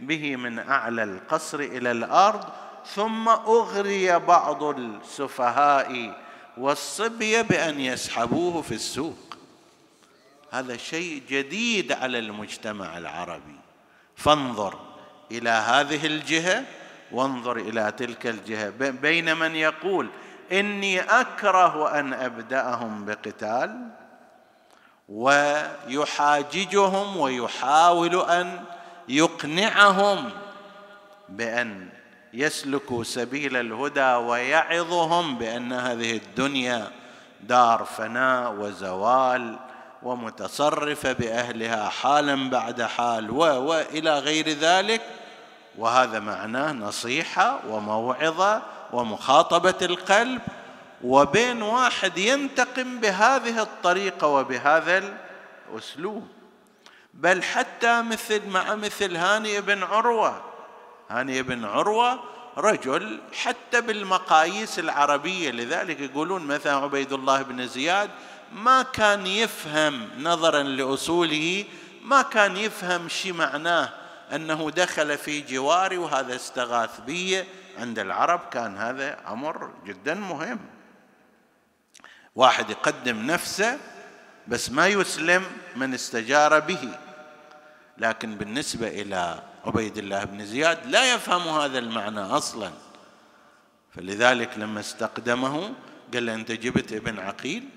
به 0.00 0.36
من 0.36 0.58
أعلى 0.58 1.02
القصر 1.02 1.60
إلى 1.60 1.90
الأرض 1.90 2.44
ثم 2.94 3.28
أغري 3.28 4.18
بعض 4.18 4.62
السفهاء 4.62 6.20
والصبيه 6.58 7.42
بأن 7.42 7.80
يسحبوه 7.80 8.62
في 8.62 8.74
السوق. 8.74 9.36
هذا 10.50 10.76
شيء 10.76 11.22
جديد 11.28 11.92
على 11.92 12.18
المجتمع 12.18 12.98
العربي. 12.98 13.58
فانظر 14.16 14.80
إلى 15.30 15.50
هذه 15.50 16.06
الجهة 16.06 16.64
وانظر 17.12 17.56
إلى 17.56 17.92
تلك 17.96 18.26
الجهة. 18.26 18.70
بين 18.90 19.36
من 19.36 19.56
يقول 19.56 20.08
إني 20.52 21.00
أكره 21.00 21.98
أن 22.00 22.12
أبدأهم 22.12 23.04
بقتال 23.04 23.88
ويحاججهم 25.88 27.16
ويحاول 27.16 28.20
أن 28.30 28.64
يقنعهم 29.08 30.30
بأن 31.28 31.88
يسلكوا 32.34 33.04
سبيل 33.04 33.56
الهدى 33.56 34.14
ويعظهم 34.14 35.38
بأن 35.38 35.72
هذه 35.72 36.16
الدنيا 36.16 36.90
دار 37.40 37.84
فناء 37.84 38.52
وزوال 38.52 39.56
ومتصرفه 40.02 41.12
بأهلها 41.12 41.88
حالا 41.88 42.50
بعد 42.50 42.82
حال 42.82 43.30
و 43.30 43.38
والى 43.38 44.18
غير 44.18 44.48
ذلك. 44.48 45.02
وهذا 45.78 46.20
معناه 46.20 46.72
نصيحة 46.72 47.60
وموعظة 47.68 48.62
ومخاطبة 48.92 49.74
القلب 49.82 50.42
وبين 51.04 51.62
واحد 51.62 52.18
ينتقم 52.18 53.00
بهذه 53.00 53.62
الطريقة 53.62 54.26
وبهذا 54.26 55.18
الأسلوب. 55.72 56.28
بل 57.14 57.42
حتى 57.42 58.02
مثل 58.02 58.46
مع 58.48 58.74
مثل 58.74 59.16
هاني 59.16 59.60
بن 59.60 59.82
عروة. 59.82 60.42
هاني 61.10 61.42
بن 61.42 61.64
عروة 61.64 62.20
رجل 62.58 63.20
حتى 63.32 63.80
بالمقاييس 63.80 64.78
العربية 64.78 65.50
لذلك 65.50 66.00
يقولون 66.00 66.46
مثلا 66.46 66.74
عبيد 66.74 67.12
الله 67.12 67.42
بن 67.42 67.66
زياد 67.66 68.10
ما 68.52 68.82
كان 68.82 69.26
يفهم 69.26 70.08
نظرا 70.18 70.62
لأصوله 70.62 71.64
ما 72.02 72.22
كان 72.22 72.56
يفهم 72.56 73.08
شي 73.08 73.32
معناه 73.32 73.88
أنه 74.34 74.70
دخل 74.70 75.18
في 75.18 75.40
جواري 75.40 75.98
وهذا 75.98 76.36
استغاث 76.36 77.00
بي 77.00 77.44
عند 77.78 77.98
العرب 77.98 78.40
كان 78.50 78.76
هذا 78.76 79.18
أمر 79.28 79.70
جدا 79.86 80.14
مهم. 80.14 80.58
واحد 82.34 82.70
يقدم 82.70 83.26
نفسه 83.26 83.78
بس 84.48 84.70
ما 84.70 84.86
يسلم 84.86 85.44
من 85.76 85.94
استجار 85.94 86.60
به. 86.60 86.98
لكن 87.98 88.34
بالنسبة 88.34 88.88
إلى 88.88 89.42
عبيد 89.66 89.98
الله 89.98 90.24
بن 90.24 90.46
زياد 90.46 90.86
لا 90.86 91.14
يفهم 91.14 91.48
هذا 91.48 91.78
المعنى 91.78 92.20
أصلا. 92.20 92.70
فلذلك 93.90 94.58
لما 94.58 94.80
استقدمه 94.80 95.74
قال 96.14 96.26
له 96.26 96.34
أنت 96.34 96.52
جبت 96.52 96.92
ابن 96.92 97.18
عقيل؟ 97.18 97.68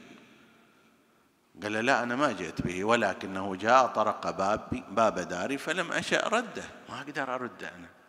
قال 1.64 1.74
له 1.74 1.82
لا 1.82 2.04
أنا 2.04 2.16
ما 2.16 2.32
جئت 2.32 2.62
به 2.62 2.84
ولكنه 2.84 3.56
جاء 3.56 3.88
طرق 3.88 4.30
بابي 4.30 4.84
باب 4.90 5.20
داري 5.20 5.58
فلم 5.58 5.92
أشأ 5.92 6.28
رده. 6.28 6.64
ما 6.90 7.02
أقدر 7.02 7.36
أرده 7.36 7.68
أنا. 7.68 8.01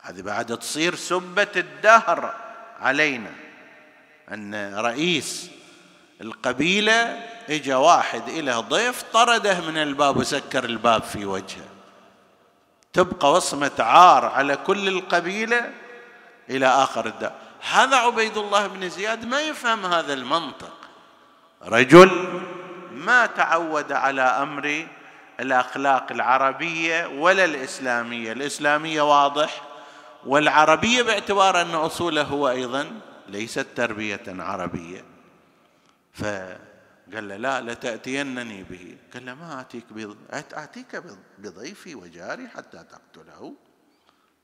هذه 0.00 0.22
بعد 0.22 0.58
تصير 0.58 0.94
سبة 0.94 1.48
الدهر 1.56 2.34
علينا. 2.80 3.30
أن 4.32 4.74
رئيس 4.74 5.50
القبيلة 6.20 7.26
اجى 7.48 7.74
واحد 7.74 8.30
له 8.30 8.60
ضيف 8.60 9.02
طرده 9.02 9.60
من 9.60 9.76
الباب 9.76 10.16
وسكر 10.16 10.64
الباب 10.64 11.02
في 11.02 11.24
وجهه. 11.24 11.68
تبقى 12.92 13.32
وصمة 13.32 13.70
عار 13.78 14.24
على 14.24 14.56
كل 14.56 14.88
القبيلة 14.88 15.72
إلى 16.50 16.66
آخر 16.66 17.06
الدار 17.06 17.32
هذا 17.70 17.96
عبيد 17.96 18.36
الله 18.36 18.66
بن 18.66 18.88
زياد 18.88 19.24
ما 19.24 19.40
يفهم 19.40 19.86
هذا 19.86 20.12
المنطق. 20.12 20.72
رجل 21.62 22.42
ما 22.92 23.26
تعود 23.26 23.92
على 23.92 24.22
أمر 24.22 24.86
الأخلاق 25.40 26.06
العربية 26.10 27.06
ولا 27.06 27.44
الإسلامية. 27.44 28.32
الإسلامية 28.32 29.02
واضح 29.02 29.62
والعربية 30.26 31.02
باعتبار 31.02 31.62
أن 31.62 31.74
أصوله 31.74 32.22
هو 32.22 32.48
أيضا 32.48 33.00
ليست 33.28 33.66
تربية 33.76 34.22
عربية. 34.28 35.04
ف 36.12 36.24
قال 37.14 37.28
له 37.28 37.36
لا 37.36 37.60
لتأتينني 37.60 38.62
به. 38.62 38.96
قال 39.14 39.26
له 39.26 39.34
ما 39.34 39.60
آتيك 39.60 39.84
آتيك 40.52 41.02
بضيفي 41.38 41.94
وجاري 41.94 42.48
حتى 42.48 42.84
تقتله. 42.84 43.54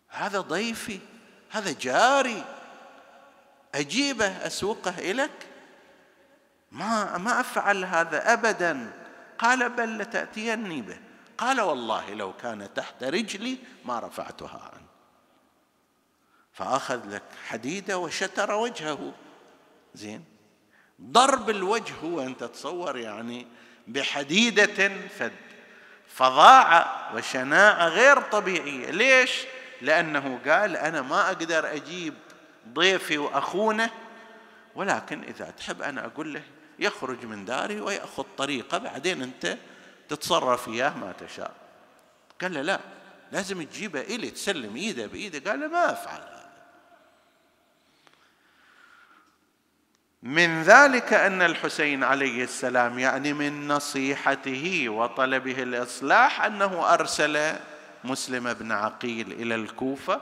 هذا 0.08 0.40
ضيفي 0.40 0.98
هذا 1.50 1.72
جاري. 1.80 2.44
أجيبه 3.74 4.46
أسوقه 4.46 4.98
إليك؟ 4.98 5.46
ما 6.72 7.18
ما 7.18 7.40
أفعل 7.40 7.84
هذا 7.84 8.32
أبدا. 8.32 8.92
قال 9.38 9.68
بل 9.68 9.98
لتأتيني 9.98 10.82
به. 10.82 10.98
قال 11.38 11.60
والله 11.60 12.14
لو 12.14 12.32
كان 12.32 12.74
تحت 12.74 13.04
رجلي 13.04 13.58
ما 13.84 14.00
رفعتها 14.00 14.70
عنه 14.74 14.93
فأخذ 16.54 17.14
لك 17.14 17.22
حديدة 17.46 17.98
وشتر 17.98 18.52
وجهه. 18.52 19.12
زين. 19.94 20.24
ضرب 21.02 21.50
الوجه 21.50 21.94
هو 22.04 22.20
أن 22.20 22.36
تتصور 22.36 22.98
يعني 22.98 23.46
بحديدة 23.88 24.88
فد. 25.18 25.32
فظاعة 26.08 27.10
وشناعة 27.14 27.88
غير 27.88 28.20
طبيعية. 28.20 28.90
ليش؟ 28.90 29.44
لأنه 29.82 30.40
قال 30.46 30.76
أنا 30.76 31.02
ما 31.02 31.26
أقدر 31.26 31.72
أجيب 31.72 32.14
ضيفي 32.68 33.18
وأخونه 33.18 33.90
ولكن 34.74 35.22
إذا 35.24 35.50
تحب 35.50 35.82
أنا 35.82 36.06
أقول 36.06 36.34
له 36.34 36.42
يخرج 36.78 37.26
من 37.26 37.44
داري 37.44 37.80
ويأخذ 37.80 38.24
طريقة 38.36 38.78
بعدين 38.78 39.22
أنت 39.22 39.58
تتصرف 40.08 40.68
إياه 40.68 40.98
ما 40.98 41.12
تشاء. 41.12 41.52
قال 42.42 42.54
له 42.54 42.62
لا 42.62 42.80
لازم 43.32 43.62
تجيبه 43.62 44.00
إلي 44.00 44.30
تسلم 44.30 44.76
إيده 44.76 45.06
بإيده. 45.06 45.50
قال 45.50 45.60
له 45.60 45.66
ما 45.68 45.92
أفعل. 45.92 46.33
من 50.24 50.62
ذلك 50.62 51.12
أن 51.12 51.42
الحسين 51.42 52.04
عليه 52.04 52.44
السلام 52.44 52.98
يعني 52.98 53.32
من 53.32 53.68
نصيحته 53.68 54.88
وطلبه 54.88 55.62
الإصلاح 55.62 56.44
أنه 56.44 56.94
أرسل 56.94 57.52
مسلم 58.04 58.52
بن 58.52 58.72
عقيل 58.72 59.32
إلى 59.32 59.54
الكوفة 59.54 60.20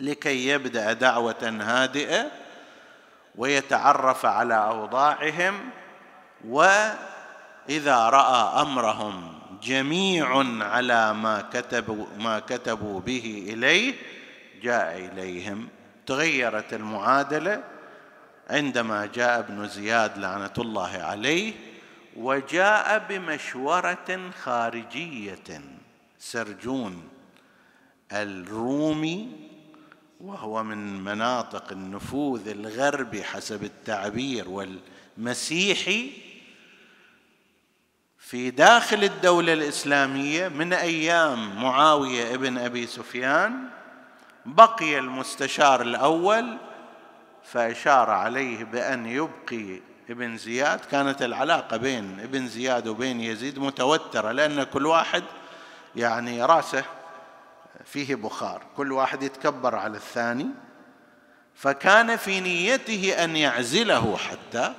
لكي 0.00 0.48
يبدأ 0.48 0.92
دعوة 0.92 1.58
هادئة 1.62 2.30
ويتعرف 3.36 4.26
على 4.26 4.54
أوضاعهم 4.54 5.70
وإذا 6.48 7.96
رأى 8.08 8.62
أمرهم 8.62 9.38
جميع 9.62 10.44
على 10.60 11.12
ما 11.12 11.44
كتبوا 11.52 12.06
ما 12.18 12.38
كتبوا 12.38 13.00
به 13.00 13.46
إليه 13.48 13.94
جاء 14.62 14.96
إليهم 14.98 15.68
تغيرت 16.06 16.74
المعادلة 16.74 17.71
عندما 18.52 19.06
جاء 19.06 19.38
ابن 19.38 19.68
زياد 19.68 20.18
لعنة 20.18 20.52
الله 20.58 20.88
عليه 20.88 21.52
وجاء 22.16 23.06
بمشورة 23.08 24.30
خارجية. 24.42 25.60
سرجون 26.18 27.08
الرومي 28.12 29.28
وهو 30.20 30.62
من 30.62 31.04
مناطق 31.04 31.72
النفوذ 31.72 32.48
الغربي 32.48 33.24
حسب 33.24 33.64
التعبير 33.64 34.48
والمسيحي 34.48 36.10
في 38.18 38.50
داخل 38.50 39.04
الدولة 39.04 39.52
الإسلامية 39.52 40.48
من 40.48 40.72
أيام 40.72 41.62
معاوية 41.62 42.34
ابن 42.34 42.58
أبي 42.58 42.86
سفيان 42.86 43.68
بقي 44.46 44.98
المستشار 44.98 45.82
الأول 45.82 46.58
فأشار 47.44 48.10
عليه 48.10 48.64
بأن 48.64 49.06
يبقي 49.06 49.80
ابن 50.10 50.36
زياد. 50.36 50.80
كانت 50.90 51.22
العلاقة 51.22 51.76
بين 51.76 52.20
ابن 52.20 52.48
زياد 52.48 52.88
وبين 52.88 53.20
يزيد 53.20 53.58
متوترة 53.58 54.32
لأن 54.32 54.62
كل 54.62 54.86
واحد 54.86 55.22
يعني 55.96 56.44
رأسه 56.44 56.84
فيه 57.84 58.14
بخار 58.14 58.62
كل 58.76 58.92
واحد 58.92 59.22
يتكبر 59.22 59.74
على 59.74 59.96
الثاني. 59.96 60.46
فكان 61.54 62.16
في 62.16 62.40
نيته 62.40 63.24
أن 63.24 63.36
يعزله 63.36 64.16
حتى 64.16 64.74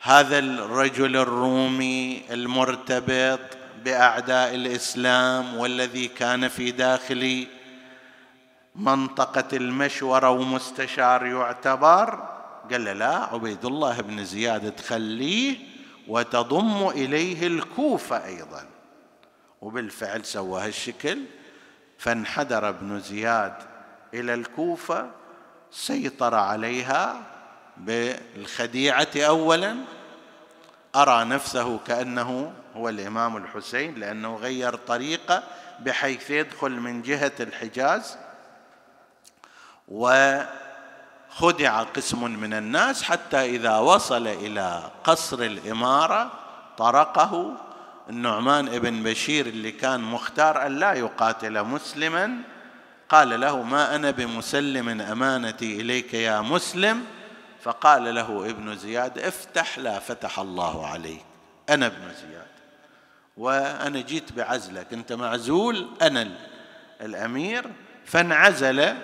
هذا 0.00 0.38
الرجل 0.38 1.16
الرومي 1.16 2.22
المرتبط 2.30 3.40
بأعداء 3.84 4.54
الإسلام 4.54 5.56
والذي 5.56 6.08
كان 6.08 6.48
في 6.48 6.70
داخل 6.70 7.46
منطقة 8.74 9.56
المشورة 9.56 10.30
ومستشار 10.30 11.26
يعتبر؟ 11.26 12.28
قال 12.70 12.84
له 12.84 12.92
لا 12.92 13.16
عبيد 13.16 13.64
الله 13.64 14.00
بن 14.00 14.24
زياد 14.24 14.76
تخليه 14.76 15.56
وتضم 16.08 16.88
إليه 16.88 17.46
الكوفة 17.46 18.26
أيضا. 18.26 18.66
وبالفعل 19.60 20.24
سوى 20.24 20.62
هالشكل 20.62 21.18
فانحدر 21.98 22.68
ابن 22.68 23.00
زياد 23.00 23.54
إلى 24.14 24.34
الكوفة 24.34 25.10
سيطر 25.70 26.34
عليها 26.34 27.22
بالخديعة 27.76 29.08
اولا 29.16 29.76
أرى 30.96 31.24
نفسه 31.24 31.78
كأنه 31.78 32.52
هو 32.76 32.88
الإمام 32.88 33.36
الحسين 33.36 33.94
لأنه 33.94 34.36
غير 34.36 34.74
طريقة 34.74 35.42
بحيث 35.80 36.30
يدخل 36.30 36.70
من 36.70 37.02
جهة 37.02 37.32
الحجاز 37.40 38.16
وخدع 39.92 41.82
قسم 41.82 42.40
من 42.40 42.54
الناس 42.54 43.02
حتى 43.02 43.36
إذا 43.36 43.76
وصل 43.76 44.26
إلى 44.26 44.90
قصر 45.04 45.38
الإمارة 45.42 46.30
طرقه 46.78 47.54
النعمان 48.10 48.78
بن 48.78 49.02
بشير 49.02 49.46
اللي 49.46 49.72
كان 49.72 50.00
مختار 50.00 50.66
أن 50.66 50.76
لا 50.78 50.92
يقاتل 50.92 51.62
مسلما. 51.62 52.36
قال 53.08 53.40
له 53.40 53.62
ما 53.62 53.94
أنا 53.94 54.10
بمسلم 54.10 55.00
أمانتي 55.00 55.80
إليك 55.80 56.14
يا 56.14 56.40
مسلم؟ 56.40 57.04
فقال 57.62 58.14
له 58.14 58.50
ابن 58.50 58.76
زياد 58.76 59.18
افتح 59.18 59.78
لا 59.78 59.98
فتح 59.98 60.38
الله 60.38 60.86
عليك 60.86 61.24
أنا 61.70 61.86
ابن 61.86 62.08
زياد 62.20 62.46
وأنا 63.36 64.00
جيت 64.00 64.32
بعزلك 64.32 64.92
أنت 64.92 65.12
معزول 65.12 65.88
أنا 66.02 66.28
الأمير. 67.00 67.70
فانعزل 68.04 68.94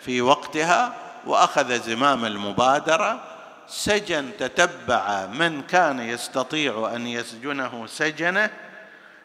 في 0.00 0.22
وقتها 0.22 0.94
وأخذ 1.26 1.80
زمام 1.80 2.24
المبادرة 2.24 3.20
سجن 3.68 4.30
تتبع 4.38 5.26
من 5.26 5.62
كان 5.62 6.00
يستطيع 6.00 6.90
أن 6.94 7.06
يسجنه 7.06 7.86
سجنه 7.86 8.50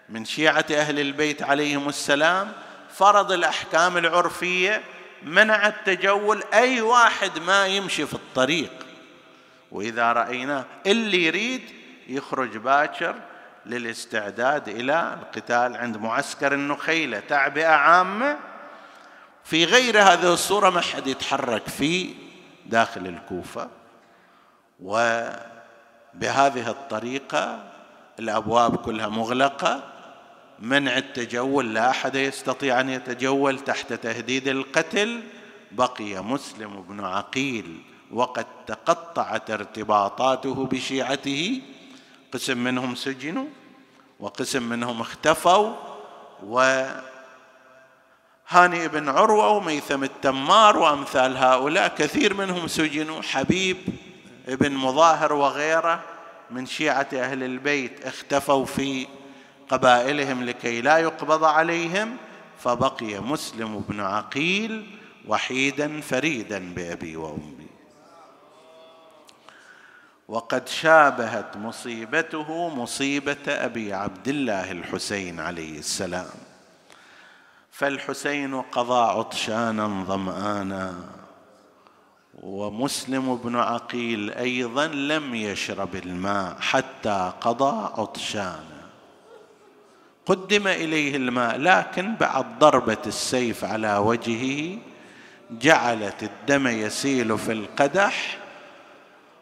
من 0.09 0.25
شيعة 0.25 0.65
أهل 0.71 0.99
البيت 0.99 1.43
عليهم 1.43 1.89
السلام. 1.89 2.51
فرض 2.95 3.31
الأحكام 3.31 3.97
العرفية 3.97 4.81
منع 5.23 5.67
التجول 5.67 6.43
أي 6.53 6.81
واحد 6.81 7.39
ما 7.39 7.67
يمشي 7.67 8.05
في 8.05 8.13
الطريق. 8.13 8.71
وإذا 9.71 10.11
رأيناه 10.11 10.65
اللي 10.85 11.25
يريد 11.25 11.61
يخرج 12.07 12.57
باكر 12.57 13.15
للاستعداد 13.65 14.67
إلى 14.67 15.17
القتال 15.21 15.77
عند 15.77 15.97
معسكر 15.97 16.53
النخيلة 16.53 17.19
تعبئة 17.19 17.67
عامة. 17.67 18.37
في 19.45 19.65
غير 19.65 20.01
هذه 20.01 20.33
الصورة 20.33 20.69
ما 20.69 20.81
حد 20.81 21.07
يتحرك 21.07 21.67
في 21.67 22.13
داخل 22.65 23.07
الكوفة 23.07 23.69
وبهذه 24.81 26.69
الطريقة 26.69 27.71
الأبواب 28.19 28.75
كلها 28.75 29.07
مغلقة 29.07 29.83
منع 30.59 30.97
التجول 30.97 31.73
لا 31.73 31.89
أحد 31.89 32.15
يستطيع 32.15 32.79
أن 32.79 32.89
يتجول 32.89 33.59
تحت 33.59 33.93
تهديد 33.93 34.47
القتل. 34.47 35.23
بقي 35.71 36.23
مسلم 36.23 36.81
بن 36.81 37.03
عقيل 37.03 37.81
وقد 38.11 38.45
تقطعت 38.67 39.51
ارتباطاته 39.51 40.65
بشيعته 40.65 41.61
قسم 42.31 42.57
منهم 42.57 42.95
سجنوا 42.95 43.45
وقسم 44.19 44.63
منهم 44.63 45.01
اختفوا 45.01 45.73
و 46.43 46.85
هاني 48.47 48.87
بن 48.87 49.09
عروة 49.09 49.49
وميثم 49.49 50.03
التمار 50.03 50.77
وأمثال 50.77 51.37
هؤلاء 51.37 51.87
كثير 51.87 52.33
منهم 52.33 52.67
سجنوا 52.67 53.21
حبيب 53.21 53.77
ابن 54.47 54.71
مظاهر 54.71 55.33
وغيره 55.33 56.03
من 56.51 56.65
شيعة 56.65 57.07
أهل 57.13 57.43
البيت 57.43 58.05
اختفوا 58.05 58.65
في 58.65 59.07
قبائلهم 59.69 60.43
لكي 60.43 60.81
لا 60.81 60.97
يقبض 60.97 61.43
عليهم 61.43 62.17
فبقي 62.59 63.19
مسلم 63.19 63.83
بن 63.89 63.99
عقيل 63.99 64.97
وحيدا 65.27 66.01
فريدا 66.01 66.73
بأبي 66.73 67.15
وأمي. 67.17 67.67
وقد 70.27 70.67
شابهت 70.67 71.57
مصيبته 71.57 72.69
مصيبة 72.69 73.37
أبي 73.47 73.93
عبد 73.93 74.27
الله 74.27 74.71
الحسين 74.71 75.39
عليه 75.39 75.79
السلام. 75.79 76.44
فالحسين 77.77 78.61
قضى 78.61 79.11
عطشانا 79.19 80.03
ظمآنا 80.07 80.95
ومسلم 82.43 83.35
بن 83.35 83.55
عقيل 83.55 84.31
أيضا 84.31 84.87
لم 84.87 85.35
يشرب 85.35 85.95
الماء 85.95 86.55
حتى 86.59 87.31
قضى 87.41 87.91
عطشانا. 88.01 88.85
قدم 90.25 90.67
إليه 90.67 91.15
الماء 91.15 91.57
لكن 91.57 92.15
بعد 92.15 92.59
ضربة 92.59 92.97
السيف 93.07 93.63
على 93.63 93.97
وجهه 93.97 94.77
جعلت 95.51 96.23
الدم 96.23 96.67
يسيل 96.67 97.37
في 97.37 97.51
القدح 97.51 98.37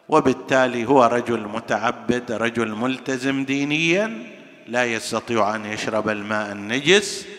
وبالتالي 0.08 0.84
هو 0.84 1.04
رجل 1.04 1.40
متعبد 1.40 2.32
رجل 2.32 2.68
ملتزم 2.68 3.44
دينيا 3.44 4.26
لا 4.66 4.84
يستطيع 4.84 5.54
أن 5.54 5.66
يشرب 5.66 6.08
الماء 6.08 6.52
النجس. 6.52 7.33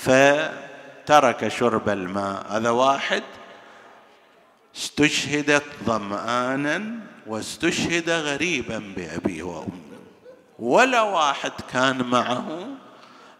فترك 0.00 1.48
شرب 1.48 1.88
الماء. 1.88 2.46
هذا 2.50 2.70
واحد. 2.70 3.22
استشهدت 4.76 5.64
ظمآنا 5.84 6.82
واستشهد 7.26 8.10
غريبا 8.10 8.82
بأبيه 8.96 9.42
وأمه 9.42 9.90
ولا 10.58 11.02
واحد 11.02 11.52
كان 11.72 12.02
معه 12.02 12.68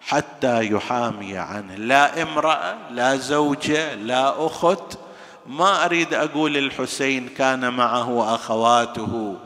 حتى 0.00 0.66
يحامي 0.66 1.38
عنه. 1.38 1.74
لا 1.74 2.22
امرأة 2.22 2.76
لا 2.90 3.16
زوجة 3.16 3.94
لا 3.94 4.46
أخت. 4.46 4.98
ما 5.46 5.84
أريد 5.84 6.14
أقول 6.14 6.56
الحسين 6.56 7.28
كان 7.28 7.72
معه 7.72 8.34
أخواته 8.34 9.36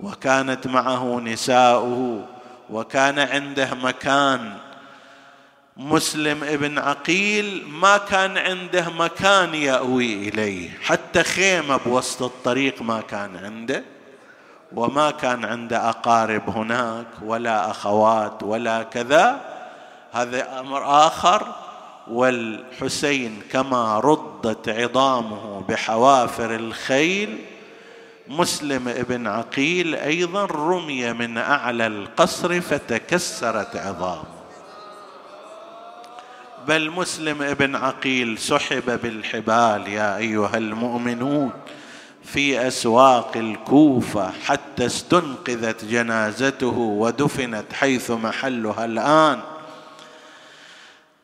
وكانت 0.00 0.66
معه 0.66 1.20
نساؤه 1.20 2.26
وكان 2.70 3.18
عنده 3.18 3.74
مكان. 3.74 4.58
مسلم 5.76 6.44
ابن 6.44 6.78
عقيل 6.78 7.66
ما 7.68 7.96
كان 7.96 8.38
عنده 8.38 8.90
مكان 8.90 9.54
يأوي 9.54 10.28
إليه. 10.28 10.70
حتى 10.82 11.22
خيمة 11.22 11.76
بوسط 11.76 12.22
الطريق 12.22 12.82
ما 12.82 13.00
كان 13.00 13.36
عنده 13.36 13.84
وما 14.72 15.10
كان 15.10 15.44
عنده 15.44 15.88
أقارب 15.88 16.50
هناك 16.50 17.06
ولا 17.22 17.70
أخوات 17.70 18.42
ولا 18.42 18.82
كذا. 18.82 19.40
هذا 20.12 20.60
أمر 20.60 21.06
آخر. 21.06 21.54
والحسين 22.10 23.42
كما 23.52 23.98
ردت 23.98 24.68
عظامه 24.68 25.60
بحوافر 25.68 26.54
الخيل 26.54 27.38
مسلم 28.28 28.88
ابن 28.88 29.26
عقيل 29.26 29.94
أيضا 29.94 30.44
رمي 30.44 31.12
من 31.12 31.38
أعلى 31.38 31.86
القصر 31.86 32.60
فتكسرت 32.60 33.76
عظامه. 33.76 34.33
بل 36.68 36.90
مسلم 36.90 37.42
ابن 37.42 37.76
عقيل 37.76 38.38
سحب 38.38 39.00
بالحبال 39.02 39.88
يا 39.88 40.16
أيها 40.16 40.56
المؤمنون 40.56 41.50
في 42.24 42.68
أسواق 42.68 43.36
الكوفة 43.36 44.30
حتى 44.46 44.86
استنقذت 44.86 45.84
جنازته 45.84 46.78
ودفنت 46.78 47.72
حيث 47.72 48.10
محلها 48.10 48.84
الآن. 48.84 49.40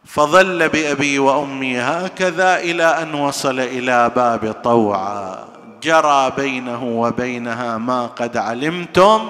فظل 0.04 0.68
بأبي 0.68 1.18
وأمي 1.18 1.78
هكذا 1.78 2.56
إلى 2.58 2.84
أن 3.02 3.14
وصل 3.14 3.60
إلى 3.60 4.12
باب 4.16 4.52
طوعا 4.64 5.48
جرى 5.82 6.32
بينه 6.36 6.84
وبينها 6.84 7.78
ما 7.78 8.06
قد 8.06 8.36
علمتم 8.36 9.28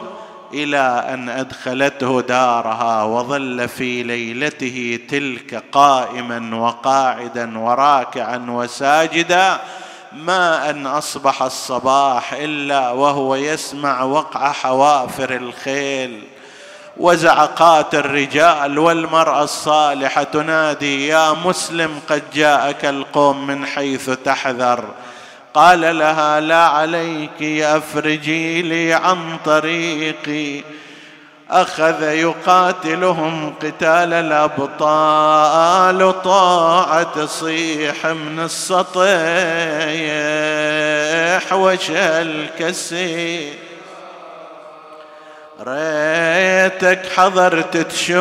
إلى 0.54 1.04
أن 1.08 1.28
أدخلته 1.28 2.20
دارها 2.20 3.02
وظل 3.02 3.68
في 3.68 4.02
ليلته 4.02 4.98
تلك 5.08 5.64
قائما 5.72 6.56
وقاعدا 6.56 7.58
وراكعا 7.58 8.46
وساجدا 8.48 9.58
ما 10.12 10.70
أن 10.70 10.86
أصبح 10.86 11.42
الصباح 11.42 12.32
إلا 12.32 12.90
وهو 12.90 13.34
يسمع 13.34 14.02
وقع 14.02 14.52
حوافر 14.52 15.36
الخيل. 15.36 16.22
وزعقات 16.96 17.94
الرجال 17.94 18.78
والمرأة 18.78 19.42
الصالحة 19.42 20.22
تنادي 20.22 21.06
يا 21.06 21.32
مسلم 21.32 22.00
قد 22.08 22.22
جاءك 22.34 22.84
القوم 22.84 23.46
من 23.46 23.66
حيث 23.66 24.10
تحذر. 24.10 24.84
قال 25.54 25.98
لها 25.98 26.40
لا 26.40 26.64
عليك 26.64 27.42
أفرجي 27.62 28.62
لي 28.62 28.92
عن 28.92 29.38
طريقي. 29.44 30.62
أخذ 31.50 32.02
يقاتلهم 32.02 33.54
قتال 33.62 34.12
الأبطال 34.12 35.02
طاعة 36.22 37.02
تصيح 37.02 38.06
من 38.06 38.40
السطيح 38.40 39.02
وشل 41.52 42.46
كسي. 42.58 43.52
ريتك 45.60 47.02
حضرت 47.16 47.76
تشوف 47.76 48.18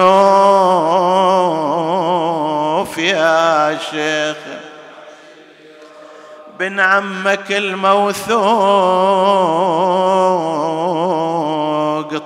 يا 2.97 3.77
شيخ. 3.91 4.37
بن 6.59 6.79
عمك 6.79 7.51
الموثوق 7.51 8.39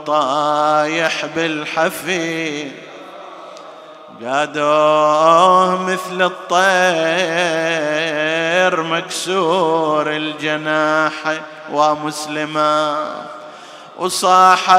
طايح 0.05 1.25
بالحفي 1.25 2.71
قادوه 4.23 5.84
مثل 5.84 6.21
الطير 6.21 6.63
مكسور 8.84 10.11
الجناح 10.11 11.13
ومسلما 11.71 13.15
وصاحت 13.97 14.73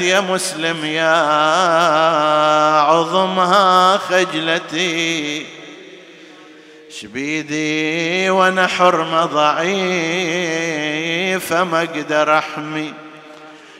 يا 0.00 0.20
مسلم 0.20 0.84
يا 0.84 1.16
عظمها 2.80 3.96
خجلتي. 3.96 5.55
شبيدي 7.00 8.30
وأنا 8.30 8.66
حرمة 8.66 9.24
ضعيفة 9.24 9.64
ما 11.64 11.78
أقدر 11.82 12.38
أحمي. 12.38 12.92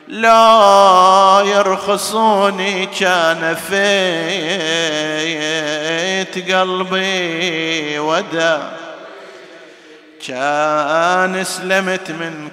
لا 0.08 1.42
يرخصوني 1.46 2.86
كان 2.86 3.54
فيت 3.54 3.76
قلبي 6.52 7.98
ودا. 7.98 8.72
كان 10.26 11.44
سلمت 11.44 12.10
من 12.10 12.50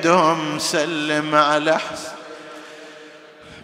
كيدهم 0.00 0.58
سلم 0.58 1.34
على 1.34 1.78
حسن. 1.78 2.15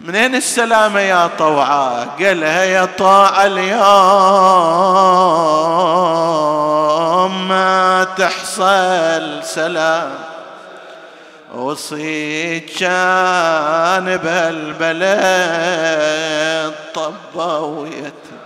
منين 0.03 0.35
السلامة 0.35 0.99
يا 0.99 1.27
طوعة؟ 1.27 2.05
قالها 2.23 2.63
يا 2.63 2.85
طاعة 2.85 3.45
اليوم 3.45 3.77
ما 7.47 8.03
تحصل 8.17 9.43
سلام. 9.43 10.15
وصيت 11.55 12.79
كان 12.79 14.17
بهالبلد 14.17 15.13
طبة 16.93 17.59
ويتم. 17.59 18.37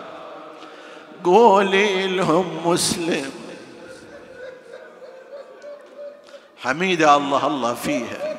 قولي 1.23 2.07
لهم 2.07 2.61
مسلم. 2.65 3.31
حميدة 6.63 7.15
الله 7.15 7.47
الله 7.47 7.73
فيها. 7.73 8.36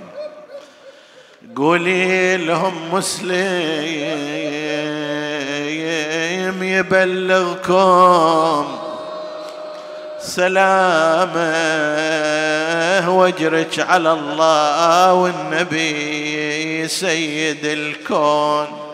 قولي 1.59 2.37
لهم 2.37 2.95
مسلم 2.95 4.19
يبلغكم 6.63 8.67
سلامه 10.21 11.39
واجرك 13.19 13.81
على 13.81 14.13
الله 14.13 15.15
والنبي 15.15 16.89
سيد 16.89 17.65
الكون. 17.65 18.88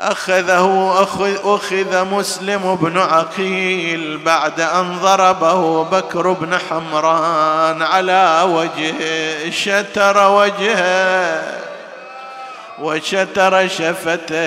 أخذه 0.00 0.94
أخذ, 1.02 1.36
أخذ 1.44 2.04
مسلم 2.04 2.74
بن 2.74 2.98
عقيل 2.98 4.18
بعد 4.18 4.60
أن 4.60 4.98
ضربه 4.98 5.84
بكر 5.84 6.32
بن 6.32 6.58
حمران 6.58 7.82
على 7.82 8.42
وجهه 8.42 9.50
شتر 9.50 10.30
وجهه 10.30 11.42
وشتر 12.78 13.68
شفتيه. 13.68 14.38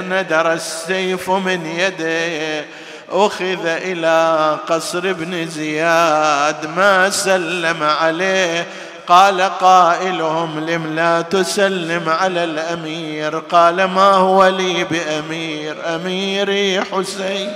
ندر 0.00 0.52
السيف 0.52 1.30
من 1.30 1.66
يده. 1.66 2.64
أخذ 3.12 3.66
إلى 3.66 4.58
قصر 4.68 4.98
ابن 4.98 5.46
زياد 5.46 6.66
ما 6.76 7.10
سلم 7.10 7.82
عليه. 7.82 8.66
قال 9.06 9.40
قائلهم 9.40 10.70
لم 10.70 10.94
لا 10.94 11.22
تسلم 11.22 12.08
على 12.08 12.44
الأمير 12.44 13.38
قال 13.38 13.84
ما 13.84 14.10
هو 14.10 14.46
لي 14.46 14.84
بأمير؟ 14.84 15.76
أميري 15.94 16.80
حسين. 16.80 17.52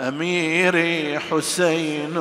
أميري 0.00 1.18
حسين 1.18 2.16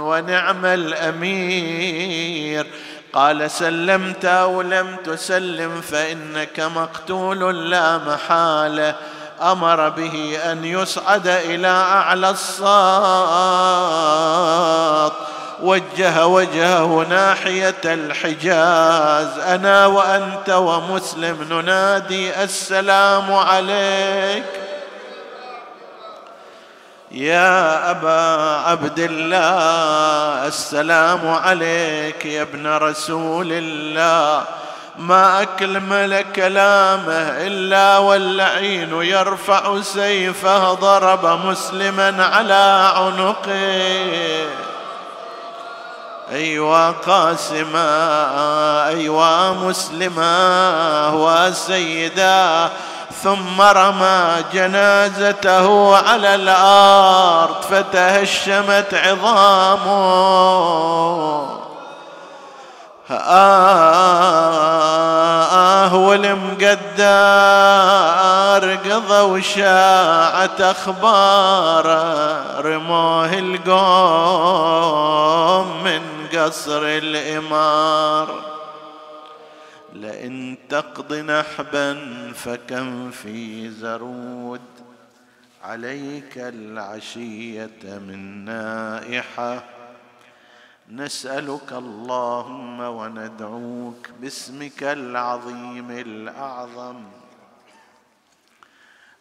ونعم 0.00 0.64
الأمير. 0.64 2.66
قال 3.12 3.50
سلمت 3.50 4.24
أو 4.24 4.62
لم 4.62 4.96
تسلم 5.04 5.80
فإنك 5.80 6.60
مقتول 6.60 7.70
لا 7.70 7.98
محالة. 7.98 8.94
أمر 9.42 9.88
به 9.88 10.38
أن 10.44 10.64
يصعد 10.64 11.26
إلى 11.26 11.68
أعلى 11.68 12.30
الصاط 12.30 12.66
وجه 15.62 16.26
وجهه 16.26 17.06
ناحية 17.08 17.74
الحجاز. 17.84 19.38
أنا 19.38 19.86
وأنت 19.86 20.50
ومسلم 20.50 21.46
ننادي 21.50 22.42
السلام 22.44 23.34
عليك. 23.34 24.44
يا 27.10 27.90
أبا 27.90 28.56
عبد 28.70 28.98
الله 28.98 30.46
السلام 30.46 31.28
عليك 31.28 32.24
يا 32.26 32.42
ابن 32.42 32.66
رسول 32.66 33.48
الله. 33.52 34.44
ما 34.98 35.42
أكمل 35.42 36.24
كلامه 36.36 37.46
إلا 37.46 37.98
واللعين 37.98 39.02
يرفع 39.02 39.80
سيفه 39.80 40.74
ضرب 40.74 41.26
مسلما 41.46 42.24
على 42.24 42.92
عنقه. 42.96 44.46
أيوا 46.32 46.90
قاسما 46.90 47.88
أيوا 48.88 49.50
مسلما 49.50 51.08
وسيدا 51.08 52.70
ثم 53.22 53.60
رمى 53.60 54.44
جنازته 54.52 55.96
على 55.96 56.34
الأرض 56.34 57.62
فتهشمت 57.70 58.94
عظامه. 58.94 59.96
آه 63.10 64.86
والمقدار 65.94 66.76
قضى 68.76 69.20
وشاعت 69.20 70.60
أخباره 70.60 71.96
رموه 72.60 73.38
القوم 73.38 73.76
من 75.84 76.02
قصر 76.34 76.82
الإمار. 76.82 78.56
لئن 79.92 80.56
تقض 80.68 81.14
نحبا 81.14 81.98
فكم 82.34 83.10
في 83.10 83.70
زرود 83.70 84.60
عليك 85.64 86.38
العشية 86.38 87.80
من 87.84 88.44
نائحة. 88.44 89.75
نسألك 90.90 91.72
اللهم 91.72 92.80
وندعوك 92.80 94.10
باسمك 94.20 94.82
العظيم 94.82 95.90
الأعظم. 95.90 97.02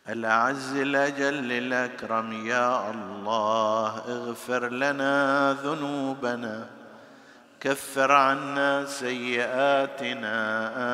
الأعز 0.09 0.75
الأجل 0.75 1.51
الأكرم 1.51 2.45
يا 2.45 2.91
الله 2.91 3.97
اغفر 3.97 4.69
لنا 4.69 5.53
ذنوبنا 5.53 6.67
كفر 7.59 8.11
عنا 8.11 8.85
سيئاتنا 8.85 10.33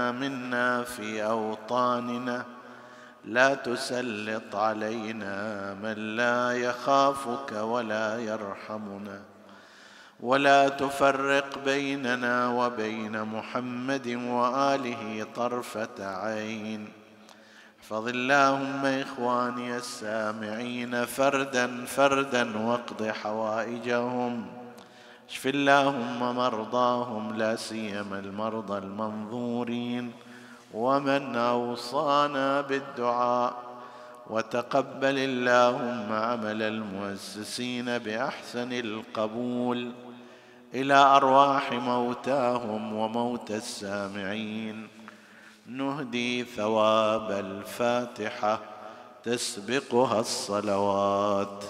آمنا 0.10 0.84
في 0.84 1.24
أوطاننا. 1.24 2.46
لا 3.26 3.54
تسلط 3.54 4.56
علينا 4.56 5.74
من 5.74 6.16
لا 6.16 6.52
يخافك 6.52 7.52
ولا 7.52 8.20
يرحمنا. 8.20 9.31
ولا 10.22 10.70
تفرق 10.70 11.58
بيننا 11.66 12.48
وبين 12.48 13.24
محمد 13.24 14.08
وآله 14.08 15.26
طرفة 15.36 15.88
عين. 16.00 16.88
احفظ 17.82 18.08
اللهم 18.08 18.86
إخواني 18.86 19.78
السامعين 19.78 21.06
فردا 21.06 21.86
فردا 21.86 22.58
واقض 22.58 23.08
حوائجهم. 23.08 24.46
اشف 25.30 25.48
اللهم 25.48 26.36
مرضاهم 26.36 27.38
لا 27.38 27.56
سيما 27.56 28.20
المرضى 28.20 28.78
المنظورين. 28.78 30.12
ومن 30.74 31.36
أوصانا 31.36 32.62
بالدعاء. 32.62 33.54
وتقبل 34.30 35.18
اللهم 35.18 36.14
عمل 36.14 36.62
المؤسسين 36.62 37.98
بأحسن 37.98 38.74
القبول. 38.74 40.11
إلى 40.74 40.94
أرواح 40.94 41.72
موتاهم 41.72 42.94
وموتى 42.94 43.56
السامعين. 43.56 44.88
نهدي 45.66 46.44
ثواب 46.44 47.32
الفاتحة 47.32 48.60
تسبقها 49.24 50.20
الصلوات. 50.20 51.64